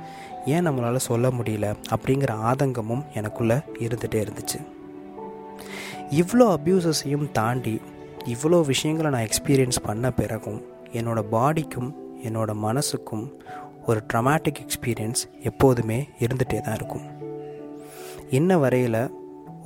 ஏன் 0.46 0.68
நம்மளால் 0.68 0.96
சொல்ல 0.96 1.28
முடியல? 1.28 1.74
அப்படிங்கிற 1.94 2.30
ஆதங்கமும் 2.30 3.04
எனக்குள்ளே 3.14 3.62
இருந்துகிட்டே 3.78 4.26
இருந்துச்சு. 4.26 4.66
இவ்வளோ 6.10 6.56
அப்யூசஸையும் 6.56 7.30
தாண்டி 7.30 7.80
இவ்வளோ 8.24 8.64
விஷயங்களை 8.64 9.10
நான் 9.10 9.26
எக்ஸ்பீரியன்ஸ் 9.26 9.84
பண்ண 9.84 10.10
பிறகும் 10.10 10.62
என்னோடய 10.92 11.22
பாடிக்கும் 11.22 12.02
என்னோடய 12.28 12.62
மனசுக்கும் 12.66 13.26
ஒரு 13.88 14.00
ட்ரமாட்டிக் 14.10 14.60
எக்ஸ்பீரியன்ஸ் 14.64 15.22
எப்போதுமே 15.50 15.98
இருந்துகிட்டே 16.24 16.60
தான் 16.60 16.78
இருக்கும். 16.78 17.06
இன்ன 18.38 18.56
வரையில் 18.64 19.00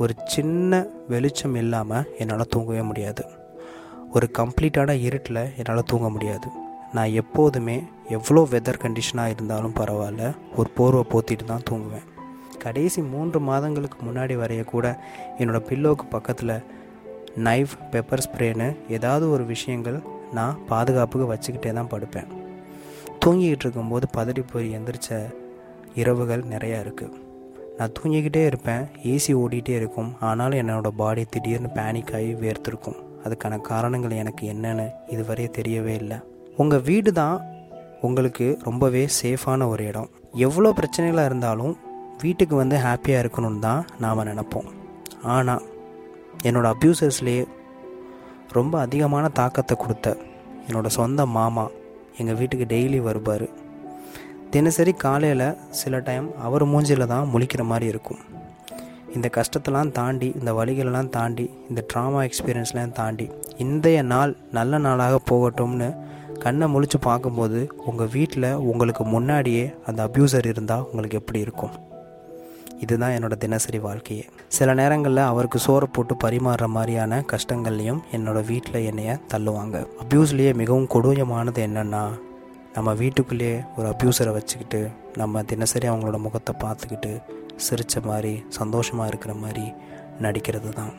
ஒரு 0.03 0.13
சின்ன 0.25 0.81
வெளிச்சம் 1.13 1.55
இல்லாமல் 1.55 2.09
என்னால் 2.19 2.51
தூங்கவே 2.55 2.83
முடியாது. 2.91 3.23
ஒரு 4.15 4.27
கம்ப்ளீட்டான 4.39 4.91
இருட்டில் 5.07 5.43
என்னால் 5.61 5.89
தூங்க 5.93 6.09
முடியாது. 6.09 6.49
நான் 6.97 7.15
எப்போதுமே 7.23 7.77
எவ்வளோ 8.17 8.43
வெதர் 8.53 8.83
கண்டிஷனாக 8.85 9.33
இருந்தாலும் 9.35 9.75
பரவாயில்ல 9.81 10.33
ஒரு 10.57 10.69
போர்வை 10.77 11.03
போத்திட்டு 11.15 11.45
தான் 11.45 11.67
தூங்குவேன். 11.71 12.07
கடைசி 12.65 13.01
மூன்று 13.13 13.41
மாதங்களுக்கு 13.49 13.99
முன்னாடி 14.07 14.37
வரைய 14.43 14.63
கூட 14.65 14.87
என்னோடய 15.39 15.67
பில்லோவுக்கு 15.69 16.07
பக்கத்தில் 16.15 16.55
நைஃப் 17.49 17.75
பெப்பர் 17.93 18.25
ஸ்ப்ரேன்னு 18.27 18.69
ஏதாவது 18.97 19.25
ஒரு 19.31 19.45
விஷயங்கள் 19.55 19.99
நான் 20.39 20.59
பாதுகாப்புக்கு 20.71 21.27
வச்சுக்கிட்டே 21.33 21.73
தான் 21.73 21.93
படுப்பேன். 21.93 22.31
தூங்கிக்கிட்டு 23.29 23.65
இருக்கும்போது 23.67 24.07
பதறி 24.17 24.43
போய் 24.51 24.69
எந்திரிச்ச 24.77 25.17
இரவுகள் 26.01 26.43
நிறையா 26.53 26.77
இருக்குது 26.85 27.17
நான் 27.79 27.93
தூங்கிக்கிட்டே 27.97 28.43
இருப்பேன் 28.51 28.85
ஏசி 29.13 29.33
ஓடிட்டே 29.41 29.75
இருக்கும். 29.81 30.09
ஆனாலும் 30.29 30.61
என்னோடய 30.61 30.99
பாடி 31.01 31.23
திடீர்னு 31.35 31.69
பேனிக் 31.77 32.13
ஆகி 32.19 32.33
வேர்த்திருக்கும் 32.43 32.97
அதுக்கான 33.25 33.59
காரணங்கள் 33.69 34.15
எனக்கு 34.23 34.45
என்னென்னு 34.53 34.87
இதுவரை 35.15 35.47
தெரியவே 35.59 35.95
இல்லை. 36.03 36.19
உங்கள் 36.57 36.85
வீடு 36.89 37.13
தான் 37.13 37.37
உங்களுக்கு 38.07 38.47
ரொம்பவே 38.69 39.03
சேஃபான 39.21 39.69
ஒரு 39.73 39.85
இடம். 39.91 40.09
எவ்வளோ 40.47 40.73
பிரச்சனைகளாக 40.79 41.31
இருந்தாலும் 41.31 41.75
வீட்டுக்கு 42.23 42.55
வந்து 42.63 42.77
ஹாப்பியாக 42.87 43.23
இருக்கணும்னு 43.25 43.63
தான் 43.69 43.85
நாம் 44.05 44.27
நினப்போம். 44.31 44.69
ஆனால் 45.37 45.65
என்னோடய 46.49 46.75
அப்யூசர்ஸ்லேயே 46.75 47.45
ரொம்ப 48.59 48.75
அதிகமான 48.87 49.29
தாக்கத்தை 49.41 49.77
கொடுத்த 49.77 50.17
என்னோடய 50.69 50.97
சொந்த 51.01 51.27
மாமா 51.39 51.67
எங்கள் 52.19 52.35
வீட்டுக்கு 52.35 52.67
டெய்லி 52.75 53.01
வருவார் 53.03 53.47
தினசரி 54.51 54.93
காலையில் 54.93 55.57
சில 55.71 55.99
டைம் 55.99 56.27
அவர் 56.39 56.65
மூஞ்சியில் 56.67 57.07
தான் 57.07 57.31
முழிக்கிற 57.35 57.65
மாதிரி 57.65 57.87
இருக்கும். 57.87 58.21
இந்த 59.15 59.31
கஷ்டத்தெல்லாம் 59.37 59.91
தாண்டி 59.91 60.35
இந்த 60.39 60.53
வழிகளெல்லாம் 60.53 61.11
தாண்டி 61.11 61.51
இந்த 61.69 61.85
ட்ராமா 61.93 62.21
எக்ஸ்பீரியன்ஸ்லாம் 62.29 62.93
தாண்டி 62.93 63.31
இன்றைய 63.57 64.03
நாள் 64.03 64.37
நல்ல 64.53 64.79
நாளாக 64.79 65.21
போகட்டும்னு 65.31 65.89
கண்ணை 66.39 66.67
முழித்து 66.75 66.99
பார்க்கும்போது 67.01 67.61
உங்கள் 67.87 68.11
வீட்டில் 68.13 68.55
உங்களுக்கு 68.71 69.05
முன்னாடியே 69.05 69.75
அந்த 69.87 70.01
அப்யூசர் 70.07 70.47
இருந்தால் 70.47 70.83
உங்களுக்கு 70.83 71.19
எப்படி 71.19 71.41
இருக்கும்? 71.41 71.71
இதுதான் 72.81 73.15
என்னோடய 73.17 73.37
தினசரி 73.37 73.79
வாழ்க்கையே. 73.79 74.29
சில 74.49 74.75
நேரங்களில் 74.75 75.17
அவருக்கு 75.17 75.59
சோறு 75.59 75.89
போட்டு 75.89 76.15
பரிமாறுற 76.25 76.67
மாதிரியான 76.67 77.25
கஷ்டங்கள்லையும் 77.33 78.01
என்னோடய 78.13 78.45
வீட்டில் 78.45 78.85
என்னைய 78.85 79.19
தள்ளுவாங்க. 79.35 79.87
அப்யூஸ்லேயே 80.03 80.55
மிகவும் 80.55 80.87
கொடூரமானது 80.87 81.63
என்னென்னா 81.67 82.05
நம்ம 82.75 82.95
வீட்டுக்குள்ளேயே 82.95 83.65
ஒரு 83.77 83.89
அப்யூசரை 83.89 84.33
வச்சுக்கிட்டு 84.33 84.89
நம்ம 85.17 85.43
தினசரி 85.43 85.89
அவங்களோட 85.89 86.19
முகத்தை 86.19 86.55
பார்த்துக்கிட்டு 86.65 87.21
சிரித்த 87.57 88.01
மாதிரி 88.05 88.45
சந்தோஷமாக 88.49 89.09
இருக்கிற 89.09 89.35
மாதிரி 89.35 89.73
நடிக்கிறது 90.21 90.69
தான் 90.69 90.93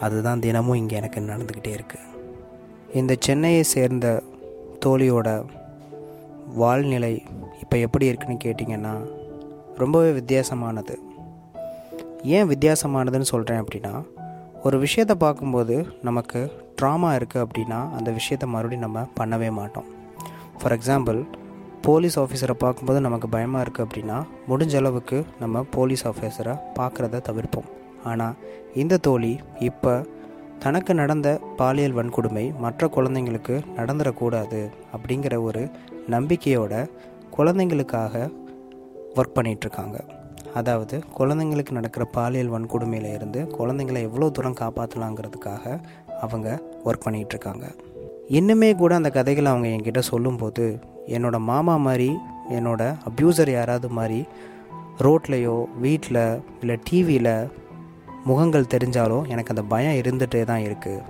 அதுதான் 0.00 0.40
தினமும் 0.40 0.74
இங்கே 0.74 0.96
எனக்கு 0.96 1.20
நடந்துக்கிட்டே 1.20 1.72
இருக்குது 1.78 2.06
இந்த 2.94 3.16
சென்னையை 3.20 3.62
சேர்ந்த 3.62 4.22
தோழியோட 4.84 5.44
வாழ்நிலை 6.54 7.22
இப்போ 7.60 7.76
எப்படி 7.76 8.06
இருக்குன்னு 8.06 8.38
கேட்டிங்கன்னா 8.44 8.94
ரொம்பவே 9.82 10.10
வித்தியாசமானது. 10.18 10.94
ஏன் 12.36 12.48
வித்தியாசமானதுன்னு 12.52 13.28
சொல்கிறேன் 13.32 13.60
அப்படின்னா 13.62 13.92
ஒரு 14.66 14.76
விஷயத்தை 14.84 15.14
பார்க்கும்போது 15.24 15.74
நமக்கு 16.08 16.40
ட்ராமா 16.78 17.10
இருக்குது 17.18 17.44
அப்படின்னா 17.44 17.78
அந்த 17.98 18.10
விஷயத்தை 18.18 18.46
மறுபடியும் 18.54 18.86
நம்ம 18.86 19.04
பண்ணவே 19.18 19.50
மாட்டோம். 19.58 19.88
ஃபார் 20.58 20.74
எக்ஸாம்பிள் 20.76 21.18
போலீஸ் 21.86 22.16
ஆஃபீஸரை 22.22 22.56
பார்க்கும்போது 22.64 23.00
நமக்கு 23.06 23.28
பயமாக 23.34 23.64
இருக்குது 23.64 23.86
அப்படின்னா 23.86 24.16
முடிஞ்ச 24.50 24.74
அளவுக்கு 24.80 25.18
நம்ம 25.42 25.62
போலீஸ் 25.76 26.04
ஆஃபீஸரை 26.10 26.54
பார்க்குறத 26.78 27.22
தவிர்ப்போம். 27.28 27.68
ஆனால் 28.10 28.34
இந்த 28.82 29.00
தோழி 29.06 29.32
இப்போ 29.68 29.94
தனக்கு 30.64 30.92
நடந்த 31.00 31.28
பாலியல் 31.60 31.96
வன்கொடுமை 31.98 32.44
மற்ற 32.64 32.88
குழந்தைங்களுக்கு 32.96 33.54
நடந்துடக்கூடாது 33.78 34.60
அப்படிங்கிற 34.94 35.34
ஒரு 35.48 35.62
நம்பிக்கையோட 36.14 36.74
குழந்தைங்களுக்காக 37.36 38.14
ஒர்க் 39.16 39.36
பண்ணிகிட்ருக்காங்க 39.36 39.98
அதாவது 40.54 40.96
குழந்தைங்களுக்கு 41.18 41.72
நடக்கிற 41.72 42.04
பாலியல் 42.12 42.52
வன்கொடுமையில் 42.52 43.14
இருந்து 43.14 43.40
குழந்தைங்களை 43.58 44.00
எவ்வளோ 44.02 44.30
தூரம் 44.30 44.60
காப்பாற்றலாங்கிறதுக்காக 44.60 45.64
அவங்க 46.20 46.48
ஒர்க் 46.84 47.06
பண்ணிகிட்ருக்காங்க 47.06 47.66
இன்னுமே 48.30 48.70
கூட 48.74 48.94
அந்த 48.94 49.10
கதைகளை 49.10 49.50
அவங்க 49.50 49.68
என்கிட்ட 49.68 49.98
சொல்லும்போது 49.98 50.64
என்னோடய 51.06 51.48
மாமா 51.48 51.76
மாதிரி 51.76 52.10
என்னோடய 52.50 52.96
அப்யூசர் 53.04 53.50
யாராவது 53.50 53.88
மாதிரி 53.88 54.20
ரோட்லேயோ 55.00 55.56
வீட்டில் 55.76 56.22
இல்லை 56.62 56.76
டிவியில் 56.90 57.32
முகங்கள் 58.24 58.72
தெரிஞ்சாலும் 58.74 59.28
எனக்கு 59.28 59.48
அந்த 59.48 59.64
பயம் 59.68 59.98
இருந்துகிட்டே 60.00 60.44
தான் 60.44 60.64
இருக்குது 60.64 61.04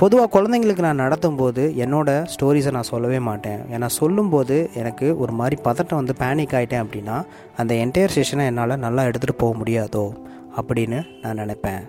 பொதுவாக 0.00 0.28
குழந்தைங்களுக்கு 0.34 0.82
நான் 0.84 1.02
நடத்தும் 1.04 1.38
போது 1.38 1.62
என்னோடய 1.84 2.28
ஸ்டோரிஸை 2.32 2.70
நான் 2.76 2.88
சொல்லவே 2.90 3.18
மாட்டேன். 3.26 3.58
ஏன்னா 3.74 3.88
சொல்லும்போது 3.98 4.56
எனக்கு 4.80 5.06
ஒரு 5.22 5.32
மாதிரி 5.38 5.56
பதட்டம் 5.66 6.00
வந்து 6.00 6.14
பேனிக் 6.22 6.54
ஆகிட்டேன் 6.58 6.82
அப்படின்னா 6.84 7.16
அந்த 7.60 7.72
என்டையர் 7.84 8.14
செஷனை 8.14 8.44
என்னால் 8.50 8.74
நல்லா 8.84 9.02
எடுத்துகிட்டு 9.08 9.42
போக 9.42 9.54
முடியாதோ 9.60 10.04
அப்படின்னு 10.60 11.00
நான் 11.24 11.40
நினைப்பேன். 11.42 11.82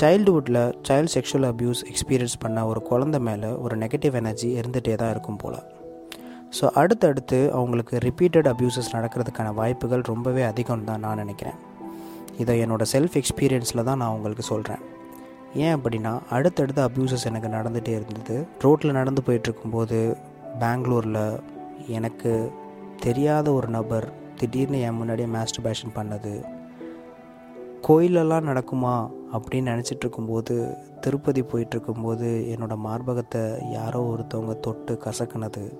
சைல்டுஹுட்டில் 0.00 0.60
சைல்டு 0.88 1.12
செக்ஷுவல் 1.14 1.46
அப்யூஸ் 1.52 1.82
எக்ஸ்பீரியன்ஸ் 1.92 2.36
பண்ண 2.46 2.66
ஒரு 2.72 2.82
குழந்த 2.90 3.20
மேலே 3.28 3.52
ஒரு 3.66 3.76
நெகட்டிவ் 3.84 4.18
எனர்ஜி 4.22 4.50
இருந்துகிட்டே 4.60 4.96
தான் 5.04 5.14
இருக்கும் 5.14 5.40
போல். 5.44 5.60
ஸோ 6.56 6.66
அடுத்தடுத்து 6.82 7.40
அவங்களுக்கு 7.58 7.96
ரிப்பீட்டட் 8.08 8.50
அப்யூசஸ் 8.54 8.92
நடக்கிறதுக்கான 8.96 9.54
வாய்ப்புகள் 9.60 10.04
ரொம்பவே 10.12 10.44
அதிகம் 10.50 10.86
தான் 10.90 11.02
நான் 11.06 11.22
நினைக்கிறேன். 11.24 11.58
இதை 12.42 12.58
என்னோடய 12.66 12.92
செல்ஃப் 12.96 13.18
எக்ஸ்பீரியன்ஸில் 13.22 13.86
தான் 13.90 14.00
நான் 14.04 14.14
உங்களுக்கு 14.18 14.46
சொல்கிறேன் 14.52 14.84
ஏன் 15.54 15.76
அப்படின்னா 15.76 16.18
அடுத்தடுத்து 16.30 16.82
அப்யூசஸ் 16.82 17.24
எனக்கு 17.24 17.48
நடந்துகிட்டே 17.48 17.88
இருந்தது. 17.88 18.46
ரோட்டில் 18.60 18.92
நடந்து 18.92 19.22
போயிட்டுருக்கும்போது 19.26 20.16
பெங்களூரில் 20.58 21.40
எனக்கு 21.86 22.52
தெரியாத 23.02 23.52
ஒரு 23.52 23.68
நபர் 23.68 24.12
திடீர்னு 24.36 24.80
என் 24.80 24.94
முன்னாடியே 24.94 25.28
மாஸ்டர்பேஷன் 25.28 25.94
பண்ணது. 25.94 26.44
கோயிலெல்லாம் 27.88 28.48
நடக்குமா 28.48 29.10
அப்படின்னு 29.32 29.72
நினச்சிட்டு 29.72 29.98
இருக்கும்போது 29.98 30.76
திருப்பதி 31.00 31.42
போயிட்டுருக்கும்போது 31.42 32.56
என்னோடய 32.56 32.84
மார்பகத்தை 32.84 33.70
யாரோ 33.70 34.00
ஒருத்தவங்க 34.00 34.60
தொட்டு 34.60 35.00
கசக்குனது. 35.04 35.78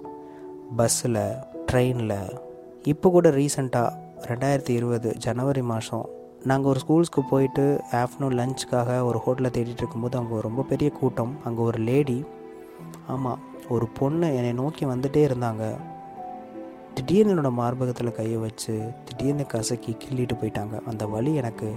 பஸ்ஸில் 0.77 1.37
ட்ரெயினில் 1.73 2.39
இப்போ 2.83 3.11
கூட 3.11 3.31
ரீசண்டாக 3.31 4.05
ரெண்டாயிரத்தி 4.27 4.71
இருபது 4.71 5.17
ஜனவரி 5.17 5.63
மாதம் 5.63 6.07
நாங்கள் 6.51 6.71
ஒரு 6.73 6.81
ஸ்கூல்ஸ்க்கு 6.83 7.23
போயிட்டு 7.31 7.63
ஆஃப்டர்நூன் 8.01 8.37
லஞ்சுக்காக 8.41 8.99
ஒரு 9.09 9.19
ஹோட்டலில் 9.25 9.55
தேடிட்டு 9.57 9.83
இருக்கும்போது 9.83 10.17
அங்கே 10.19 10.37
ரொம்ப 10.47 10.63
பெரிய 10.73 10.89
கூட்டம். 10.99 11.33
அங்கே 11.47 11.63
ஒரு 11.69 11.79
லேடி 11.89 12.19
ஆமாம் 13.15 13.41
ஒரு 13.75 13.87
பொண்ணு 13.99 14.29
என்னை 14.39 14.53
நோக்கி 14.63 14.85
வந்துகிட்டே 14.93 15.23
இருந்தாங்க. 15.29 15.65
திடீர்னு 16.97 17.33
என்னோடய 17.33 17.59
மார்பகத்தில் 17.61 18.17
கையை 18.19 18.39
வச்சு 18.45 18.75
திடீர்னு 19.09 19.47
கசக்கி 19.55 19.93
கிள்ளிட்டு 20.03 20.37
போயிட்டாங்க. 20.41 20.77
அந்த 20.91 21.07
வழி 21.15 21.33
எனக்கு 21.43 21.69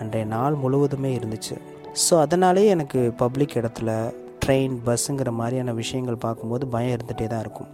அன்றைய 0.00 0.26
நாள் 0.34 0.60
முழுவதுமே 0.64 1.12
இருந்துச்சு. 1.18 1.56
ஸோ 2.04 2.14
அதனாலே 2.24 2.64
எனக்கு 2.74 3.00
பப்ளிக் 3.22 3.56
இடத்துல 3.60 3.90
ட்ரெயின் 4.44 4.76
பஸ்ஸுங்கிற 4.86 5.30
மாதிரியான 5.40 5.72
விஷயங்கள் 5.82 6.24
பார்க்கும்போது 6.26 6.66
பயம் 6.74 6.94
இருந்துகிட்டே 6.96 7.28
தான் 7.34 7.44
இருக்கும். 7.46 7.70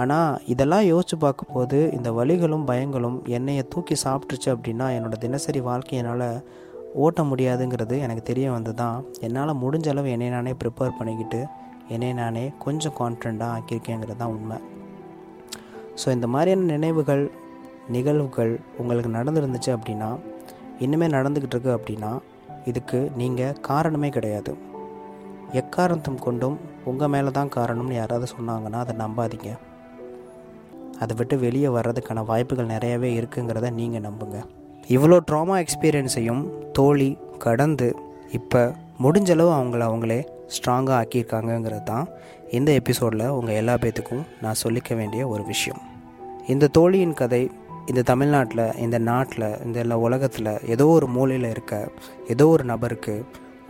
ஆனால் 0.00 0.36
இதெல்லாம் 0.52 0.84
யோசித்து 0.90 1.16
பார்க்கும்போது 1.24 1.78
இந்த 1.96 2.08
வழிகளும் 2.12 2.66
பயங்களும் 2.70 3.18
என்னையை 3.36 3.64
தூக்கி 3.72 3.96
சாப்பிட்ருச்சு 4.04 4.48
அப்படின்னா 4.54 4.86
என்னோடய 4.96 5.22
தினசரி 5.24 5.60
வாழ்க்கை 5.68 5.98
என்னால் 6.00 6.28
ஓட்ட 7.04 7.20
முடியாதுங்கிறது 7.22 7.96
எனக்கு 8.04 8.22
தெரிய 8.30 8.46
வந்து 8.54 8.72
தான் 8.74 8.96
என்னால் 9.26 9.60
முடிஞ்ச 9.62 9.88
அளவு 9.92 10.08
என்னை 10.14 10.28
நானே 10.34 10.52
ப்ரிப்பேர் 10.62 10.96
பண்ணிக்கிட்டு 10.98 11.40
என்னை 11.94 12.10
நானே 12.20 12.44
கொஞ்சம் 12.64 12.96
கான்ஃபிடண்ட்டாக 13.00 13.54
ஆக்கியிருக்கேங்கிறது 13.56 14.20
தான் 14.20 14.34
உண்மை. 14.36 14.58
ஸோ 16.00 16.06
இந்த 16.16 16.26
மாதிரியான 16.34 16.68
நினைவுகள் 16.74 17.24
நிகழ்வுகள் 17.94 18.52
உங்களுக்கு 18.78 19.10
நடந்துருந்துச்சு 19.18 19.70
அப்படின்னா 19.76 20.10
இன்னுமே 20.84 21.08
நடந்துக்கிட்டு 21.16 21.56
இருக்கு 21.56 21.72
அப்படின்னா 21.78 22.12
இதுக்கு 22.70 22.98
நீங்கள் 23.20 23.58
காரணமே 23.68 24.08
கிடையாது. 24.16 24.52
எக்காரணத்தும் 25.60 26.22
கொண்டும் 26.26 26.56
உங்கள் 26.90 27.12
மேலே 27.14 27.30
தான் 27.38 27.54
காரணம்னு 27.58 28.00
யாராவது 28.00 28.28
சொன்னாங்கன்னா 28.36 28.80
அதை 28.84 28.94
நம்பாதீங்க. 29.04 29.50
அதை 31.02 31.14
விட்டு 31.16 31.36
வெளியே 31.38 31.70
வர்றதுக்கான 31.76 32.24
வாய்ப்புகள் 32.24 32.72
நிறையவே 32.74 33.10
இருக்குங்கிறத 33.20 33.70
நீங்கள் 33.80 34.04
நம்புங்க. 34.08 34.38
இவ்வளோ 34.88 35.18
ட்ராமா 35.30 35.56
எக்ஸ்பீரியன்ஸையும் 35.64 36.42
தோழி 36.72 37.10
கடந்து 37.38 37.88
இப்போ 38.32 38.62
முடிஞ்சளவு 39.04 39.52
அவங்கள 39.58 39.82
அவங்களே 39.90 40.20
ஸ்ட்ராங்காக 40.54 40.98
ஆக்கியிருக்காங்கங்கிறது 41.00 41.84
தான் 41.84 42.06
இந்த 42.50 42.70
எபிசோடில் 42.72 43.26
உங்கள் 43.38 43.58
எல்லா 43.60 43.74
பேத்துக்கும் 43.74 44.26
நான் 44.42 44.62
சொல்லிக்க 44.64 44.96
வேண்டிய 44.96 45.22
ஒரு 45.28 45.44
விஷயம். 45.44 45.80
இந்த 46.48 46.70
தோழியின் 46.78 47.14
கதை 47.14 47.42
இந்த 47.86 48.02
தமிழ்நாட்டில் 48.02 48.64
இந்த 48.76 48.98
நாட்டில் 49.08 49.46
இந்த 49.64 49.76
எல்லா 49.78 49.96
உலகத்தில் 49.98 50.50
ஏதோ 50.66 50.84
ஒரு 50.96 51.06
மூலையில் 51.06 51.48
இருக்க 51.50 51.74
ஏதோ 52.28 52.44
ஒரு 52.48 52.64
நபருக்கு 52.64 53.14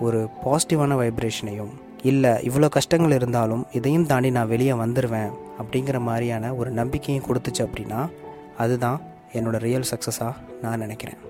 ஒரு 0.01 0.21
பாசிட்டிவான 0.45 0.97
வைப்ரேஷனையும் 0.99 1.73
இல்லை 2.03 2.33
இவ்வளோ 2.49 2.69
கஷ்டங்கள் 2.69 3.17
இருந்தாலும் 3.19 3.65
இதையும் 3.73 4.07
தாண்டி 4.07 4.31
நான் 4.31 4.49
வெளியே 4.49 4.75
வந்துடுவேன் 4.75 5.33
அப்படிங்கிற 5.59 6.01
மாதிரியான 6.01 6.55
ஒரு 6.55 6.71
நம்பிக்கையும் 6.71 7.25
கொடுத்துச்சு 7.25 7.67
அப்படின்னா 7.67 8.11
அதுதான் 8.57 9.01
என்னோடய 9.33 9.65
ரியல் 9.67 9.91
சக்ஸஸாக 9.91 10.33
நான் 10.63 10.79
நினைக்கிறேன். 10.79 11.21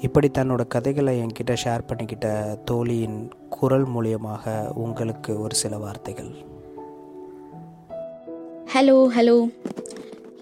இப்படி 0.00 0.30
தன்னோட 0.38 0.66
கதைகளை 0.66 1.20
என்கிட்ட 1.20 1.56
ஷேர் 1.64 1.86
பண்ணிக்கிட்ட 1.88 2.58
தோழியின் 2.64 3.30
குரல் 3.48 3.86
மூலியமாக 3.86 4.68
உங்களுக்கு 4.74 5.40
ஒரு 5.40 5.54
சில 5.54 5.76
வார்த்தைகள். 5.76 6.32
ஹலோ 8.74 8.96
ஹலோ 9.16 9.36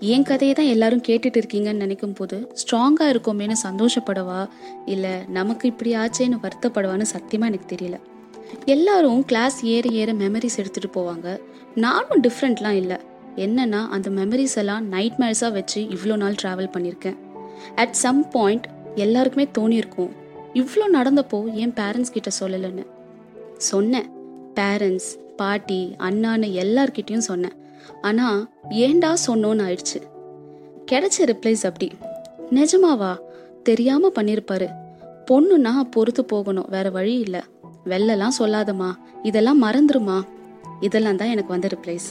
என் 0.01 0.23
கதையை 0.23 0.57
தான் 0.57 0.67
எல்லாரும் 0.67 1.03
கேட்டுட்டு 1.09 1.41
இருக்கீங்கன்னு 1.41 1.83
நினைக்கும் 1.85 2.13
போது 2.13 2.53
ஸ்ட்ராங்காக 2.61 3.11
இருக்கோமேனு 3.15 3.57
சந்தோஷப்படவா? 3.67 4.49
இல்லை 4.85 5.11
நமக்கு 5.29 5.69
இப்படி 5.69 5.97
ஆச்சேன்னு 5.97 6.39
வருத்தப்படவான்னு 6.43 7.03
சத்தியமாக 7.03 7.53
எனக்கு 7.53 7.77
தெரியல. 7.77 8.10
எல்லாரும் 8.65 9.25
கிளாஸ் 9.25 9.65
ஏற 9.65 9.89
ஏற 9.93 10.13
மெமரிஸ் 10.13 10.59
எடுத்துகிட்டு 10.61 10.91
போவாங்க. 10.95 11.41
நானும் 11.75 12.23
டிஃப்ரெண்ட்லாம் 12.23 12.79
இல்லை. 12.83 12.99
என்னன்னா 13.37 13.81
அந்த 13.89 14.11
மெமரிஸ் 14.11 14.57
எல்லாம் 14.57 14.87
நைட் 14.87 15.19
மேர்ஸாக 15.19 15.53
வச்சு 15.53 15.81
இவ்வளோ 15.83 16.17
நாள் 16.17 16.39
ட்ராவல் 16.43 16.73
பண்ணியிருக்கேன் 16.75 17.19
அட் 17.75 17.93
சம் 17.93 18.29
பாயிண்ட் 18.29 18.67
எல்லாருக்குமே 18.95 19.47
தோணியிருக்கும் 19.59 20.11
இவ்வளோ 20.55 20.87
நடந்தப்போ 20.93 21.39
என் 21.55 21.75
பேரண்ட்ஸ் 21.81 22.15
கிட்ட 22.17 22.31
சொல்லலைன்னு. 22.41 22.87
சொன்னேன். 23.57 24.09
பேரண்ட்ஸ் 24.55 25.11
பாட்டி 25.37 25.95
அண்ணான்னு 25.99 26.49
எல்லார்கிட்டயும் 26.63 27.27
சொன்னேன். 27.31 27.57
ஆனால் 28.03 28.41
ஏண்டா 28.69 29.15
சொன்னோன்னு 29.27 29.65
ஆயிடுச்சு. 29.67 29.99
கிடைச்ச 30.91 31.19
ரிப்ளைஸ் 31.33 31.65
அப்படி. 31.69 31.89
நிஜமாவா? 32.51 33.13
தெரியாமல் 33.63 34.17
பண்ணியிருப்பாரு 34.19 34.69
பொண்ணுன்னா 35.31 35.73
பொறுத்து 35.91 36.25
போகணும். 36.25 36.69
வேற 36.69 36.91
வழி 36.91 37.15
இல்லை. 37.19 37.43
வெள்ளலாம் 37.85 38.39
சொல்லாதம்மா. 38.39 38.91
இதெல்லாம் 39.23 39.63
மறந்துருமா 39.63 40.19
இதெல்லாம் 40.81 41.17
தான் 41.17 41.29
எனக்கு 41.29 41.53
வந்த 41.53 41.69
ரிப்ளைஸ் 41.69 42.09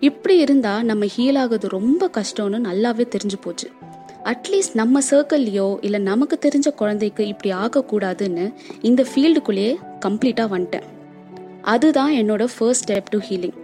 இப்படி 0.00 0.36
இருந்தா 0.38 0.82
நம்ம 0.82 1.06
ஹீல் 1.16 1.38
ஆகுது 1.38 1.68
ரொம்ப 1.68 2.10
கஷ்டம்னு 2.16 2.58
நல்லாவே 2.66 3.04
தெரிஞ்சு 3.14 3.38
போச்சு. 3.40 3.68
அட்லீஸ்ட் 4.24 4.74
நம்ம 4.74 5.00
சர்க்கிள்லையோ 5.10 5.76
இல்லை 5.80 6.00
நமக்கு 6.00 6.38
தெரிஞ்ச 6.46 6.68
குழந்தைக்கு 6.74 7.26
இப்படி 7.26 7.50
ஆகக்கூடாதுன்னு 7.52 8.52
இந்த 8.80 9.04
ஃபீல்டுக்குள்ளேயே 9.10 9.72
கம்ப்ளீட்டாக 10.06 10.52
வந்துட்டேன். 10.54 10.86
அதுதான் 11.62 12.12
என்னோட 12.12 12.46
ஃபர்ஸ்ட் 12.56 12.92
ஸ்டெப் 12.92 13.10
டு 13.10 13.18
ஹீலிங் 13.28 13.56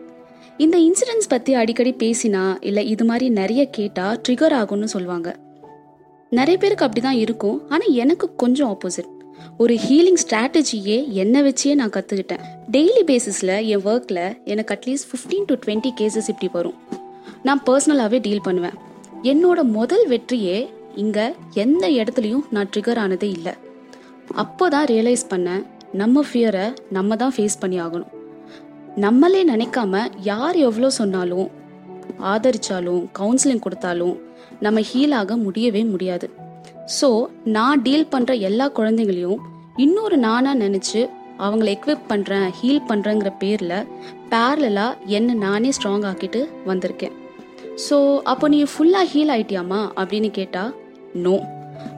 இந்த 0.57 0.77
இன்சிடென்ட்ஸ் 0.79 1.29
பற்றி 1.29 1.55
அடிக்கடி 1.55 1.95
பேசினா 1.99 2.57
இல்லை 2.61 2.89
இது 2.89 3.05
மாதிரி 3.05 3.29
நிறைய 3.29 3.65
கேட்டால் 3.67 4.21
ட்ரிகர் 4.29 4.57
ஆகும்னு 4.61 4.85
சொல்லுவாங்க. 4.85 5.37
நிறைய 6.31 6.59
பேருக்கு 6.59 6.85
அப்படி 6.85 7.07
தான் 7.07 7.21
இருக்கும் 7.25 7.69
ஆனால் 7.69 7.93
எனக்கு 7.93 8.35
கொஞ்சம் 8.37 8.71
ஆப்போசிட் 8.71 9.11
ஒரு 9.63 9.75
ஹீலிங் 9.85 10.21
ஸ்ட்ராட்டஜியே 10.23 10.97
என்னை 11.23 11.41
வச்சே 11.47 11.75
நான் 11.81 11.95
கற்றுக்கிட்டேன் 11.97 12.45
டெய்லி 12.75 13.03
பேசிஸில் 13.11 13.55
என் 13.73 13.85
ஒர்க்கில் 13.91 14.25
எனக்கு 14.53 14.75
at least 14.75 15.09
fifteen 15.11 15.47
to 15.51 15.57
twenty 15.65 15.93
cases 16.01 16.31
இப்படி 16.33 16.49
வரும். 16.57 16.79
நான் 17.47 17.63
பர்சனலாகவே 17.67 18.19
டீல் 18.27 18.47
பண்ணுவேன். 18.49 18.79
என்னோட 19.33 19.61
முதல் 19.79 20.05
வெற்றியே 20.13 20.57
இங்கே 21.03 21.27
எந்த 21.65 21.85
இடத்துலையும் 22.01 22.45
நான் 22.51 22.71
ட்ரிகர் 22.73 23.01
ஆனதே 23.05 23.29
இல்லை. 23.37 23.55
அப்போ 24.43 24.65
தான் 24.75 24.89
ரியலைஸ் 24.93 25.25
பண்ணேன் 25.33 25.65
நம்ம 26.03 26.25
ஃபியரை 26.29 26.67
நம்ம 26.97 27.17
தான் 27.17 27.35
ஃபேஸ் 27.37 27.61
பண்ணி 27.63 27.79
ஆகணும். 27.87 28.13
நம்மளே 29.05 29.43
நினைக்காம 29.53 30.05
யார் 30.31 30.57
எவ்வளோ 30.69 30.91
சொன்னாலும் 31.01 31.49
ஆதரிச்சாலும் 32.33 33.03
கவுன்சிலிங் 33.19 33.65
கொடுத்தாலும் 33.67 34.17
நம்ம 34.61 34.81
ஹீல் 34.91 35.15
ஆக 35.21 35.37
முடியவே 35.37 35.83
முடியாது. 35.93 36.27
ஸோ 36.87 37.27
நான் 37.45 37.83
டீல் 37.83 38.11
பண்ணுற 38.15 38.41
எல்லா 38.41 38.67
குழந்தைங்களையும் 38.69 39.39
இன்னொரு 39.77 40.17
நானாக 40.17 40.59
நினச்சி 40.59 41.09
அவங்கள 41.39 41.65
எக்விப் 41.65 42.09
பண்ணுறேன் 42.09 42.51
ஹீல் 42.59 42.87
பண்ணுறேங்கிற 42.89 43.33
பேரில் 43.39 43.87
பேரலாக 44.29 44.97
என்னை 45.07 45.35
நானே 45.35 45.71
ஸ்ட்ராங் 45.71 46.05
ஆக்கிட்டு 46.11 46.49
வந்திருக்கேன். 46.67 47.15
ஸோ 47.89 48.21
அப்போ 48.23 48.49
நீ 48.49 48.63
ஃபுல்லாக 48.63 49.05
ஹீல் 49.05 49.29
ஆயிட்டியாமா 49.29 49.81
அப்படின்னு 49.97 50.31
கேட்டால் 50.31 50.75
நோ 51.15 51.37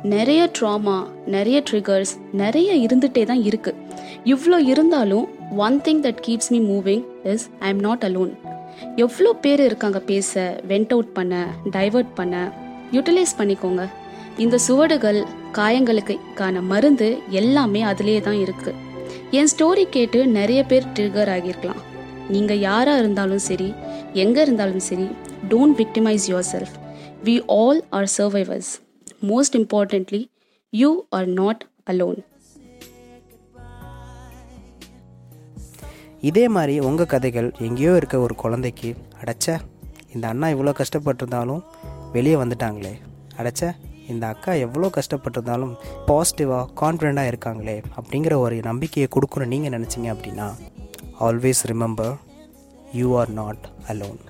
நிறைய 0.02 0.50
ட்ராமா 0.58 1.06
நிறைய 1.26 1.62
ட்ரிகர்ஸ் 1.70 2.12
நிறைய 2.32 2.72
இருந்துகிட்டே 2.74 3.24
தான் 3.24 3.42
இருக்குது 3.42 3.76
இவ்வளோ 4.24 4.58
இருந்தாலும் 4.58 5.26
one 5.56 5.80
thing 5.80 6.02
that 6.02 6.22
keeps 6.26 6.52
me 6.52 6.58
moving 6.58 7.04
is 7.24 7.50
I 7.58 7.68
am 7.68 7.78
not 7.78 8.04
alone 8.04 8.32
எவ்வளோ 8.96 9.32
பேர் 9.32 9.60
இருக்காங்க 9.60 9.98
பேச 9.98 10.60
வெண்ட் 10.68 10.92
அவுட் 10.92 11.12
பண்ண 11.12 11.46
டைவர்ட் 11.70 12.12
பண்ண 12.14 12.52
யூட்டிலைஸ் 12.92 13.38
பண்ணிக்கோங்க. 13.38 13.84
இந்த 14.44 14.56
சுவடுகள் 14.64 15.18
காயங்களுக்கான 15.58 16.60
மருந்து 16.70 17.06
எல்லாமே 17.40 17.80
அதிலே 17.90 18.16
தான் 18.26 18.40
இருக்கு. 18.44 18.72
என் 19.38 19.50
ஸ்டோரி 19.52 19.84
கேட்டு 19.94 20.18
நிறைய 20.38 20.60
பேர் 20.70 20.88
ட்ரிகர் 20.96 21.30
ஆகியிருக்கலாம். 21.34 21.82
நீங்கள் 22.34 22.60
யாராக 22.68 23.00
இருந்தாலும் 23.02 23.42
சரி 23.46 23.68
எங்கே 24.24 24.40
இருந்தாலும் 24.46 24.84
சரி 24.88 25.06
don't 25.50 25.76
victimise 25.80 26.26
yourself 26.52 26.74
we 27.26 27.34
all 27.58 27.80
are 27.98 28.08
survivors 28.16 28.70
most 29.30 29.56
importantly 29.60 30.22
you 30.72 30.90
are 31.18 31.28
not 31.40 31.64
alone 31.92 32.20
இதே 36.30 36.44
மாதிரி 36.58 36.76
உங்கள் 36.90 37.10
கதைகள் 37.14 37.48
எங்கேயோ 37.66 37.92
இருக்க 37.96 38.16
ஒரு 38.26 38.34
குழந்தைக்கு 38.44 38.90
அடைச்ச 39.22 39.58
இந்த 40.14 40.24
அண்ணா 40.32 40.46
இவ்வளோ 40.54 40.72
கஷ்டப்பட்டிருந்தாலும் 40.82 41.62
வெளியே 42.12 42.36
வந்துட்டாங்களே 42.42 42.94
அடைச்ச. 43.40 43.62
இந்த 44.08 44.24
அக்கா 44.26 44.52
எவ்வளோ 44.58 44.90
கஷ்டப்பட்டிருந்தாலும் 44.96 45.74
பாசிட்டிவாக 46.06 46.70
கான்ஃபிடெண்ட்டாக 46.80 47.32
இருக்காங்களே 47.32 47.76
அப்படிங்கிற 47.96 48.36
ஒரு 48.36 48.58
நம்பிக்கையை 48.62 49.08
கொடுக்குறோம் 49.10 49.52
நீங்கள் 49.54 49.74
நினச்சிங்க 49.76 50.10
அப்படின்னா 50.14 50.48
always 51.20 51.62
remember 51.66 52.14
you 52.92 53.08
are 53.18 53.32
not 53.32 53.64
alone 53.88 54.20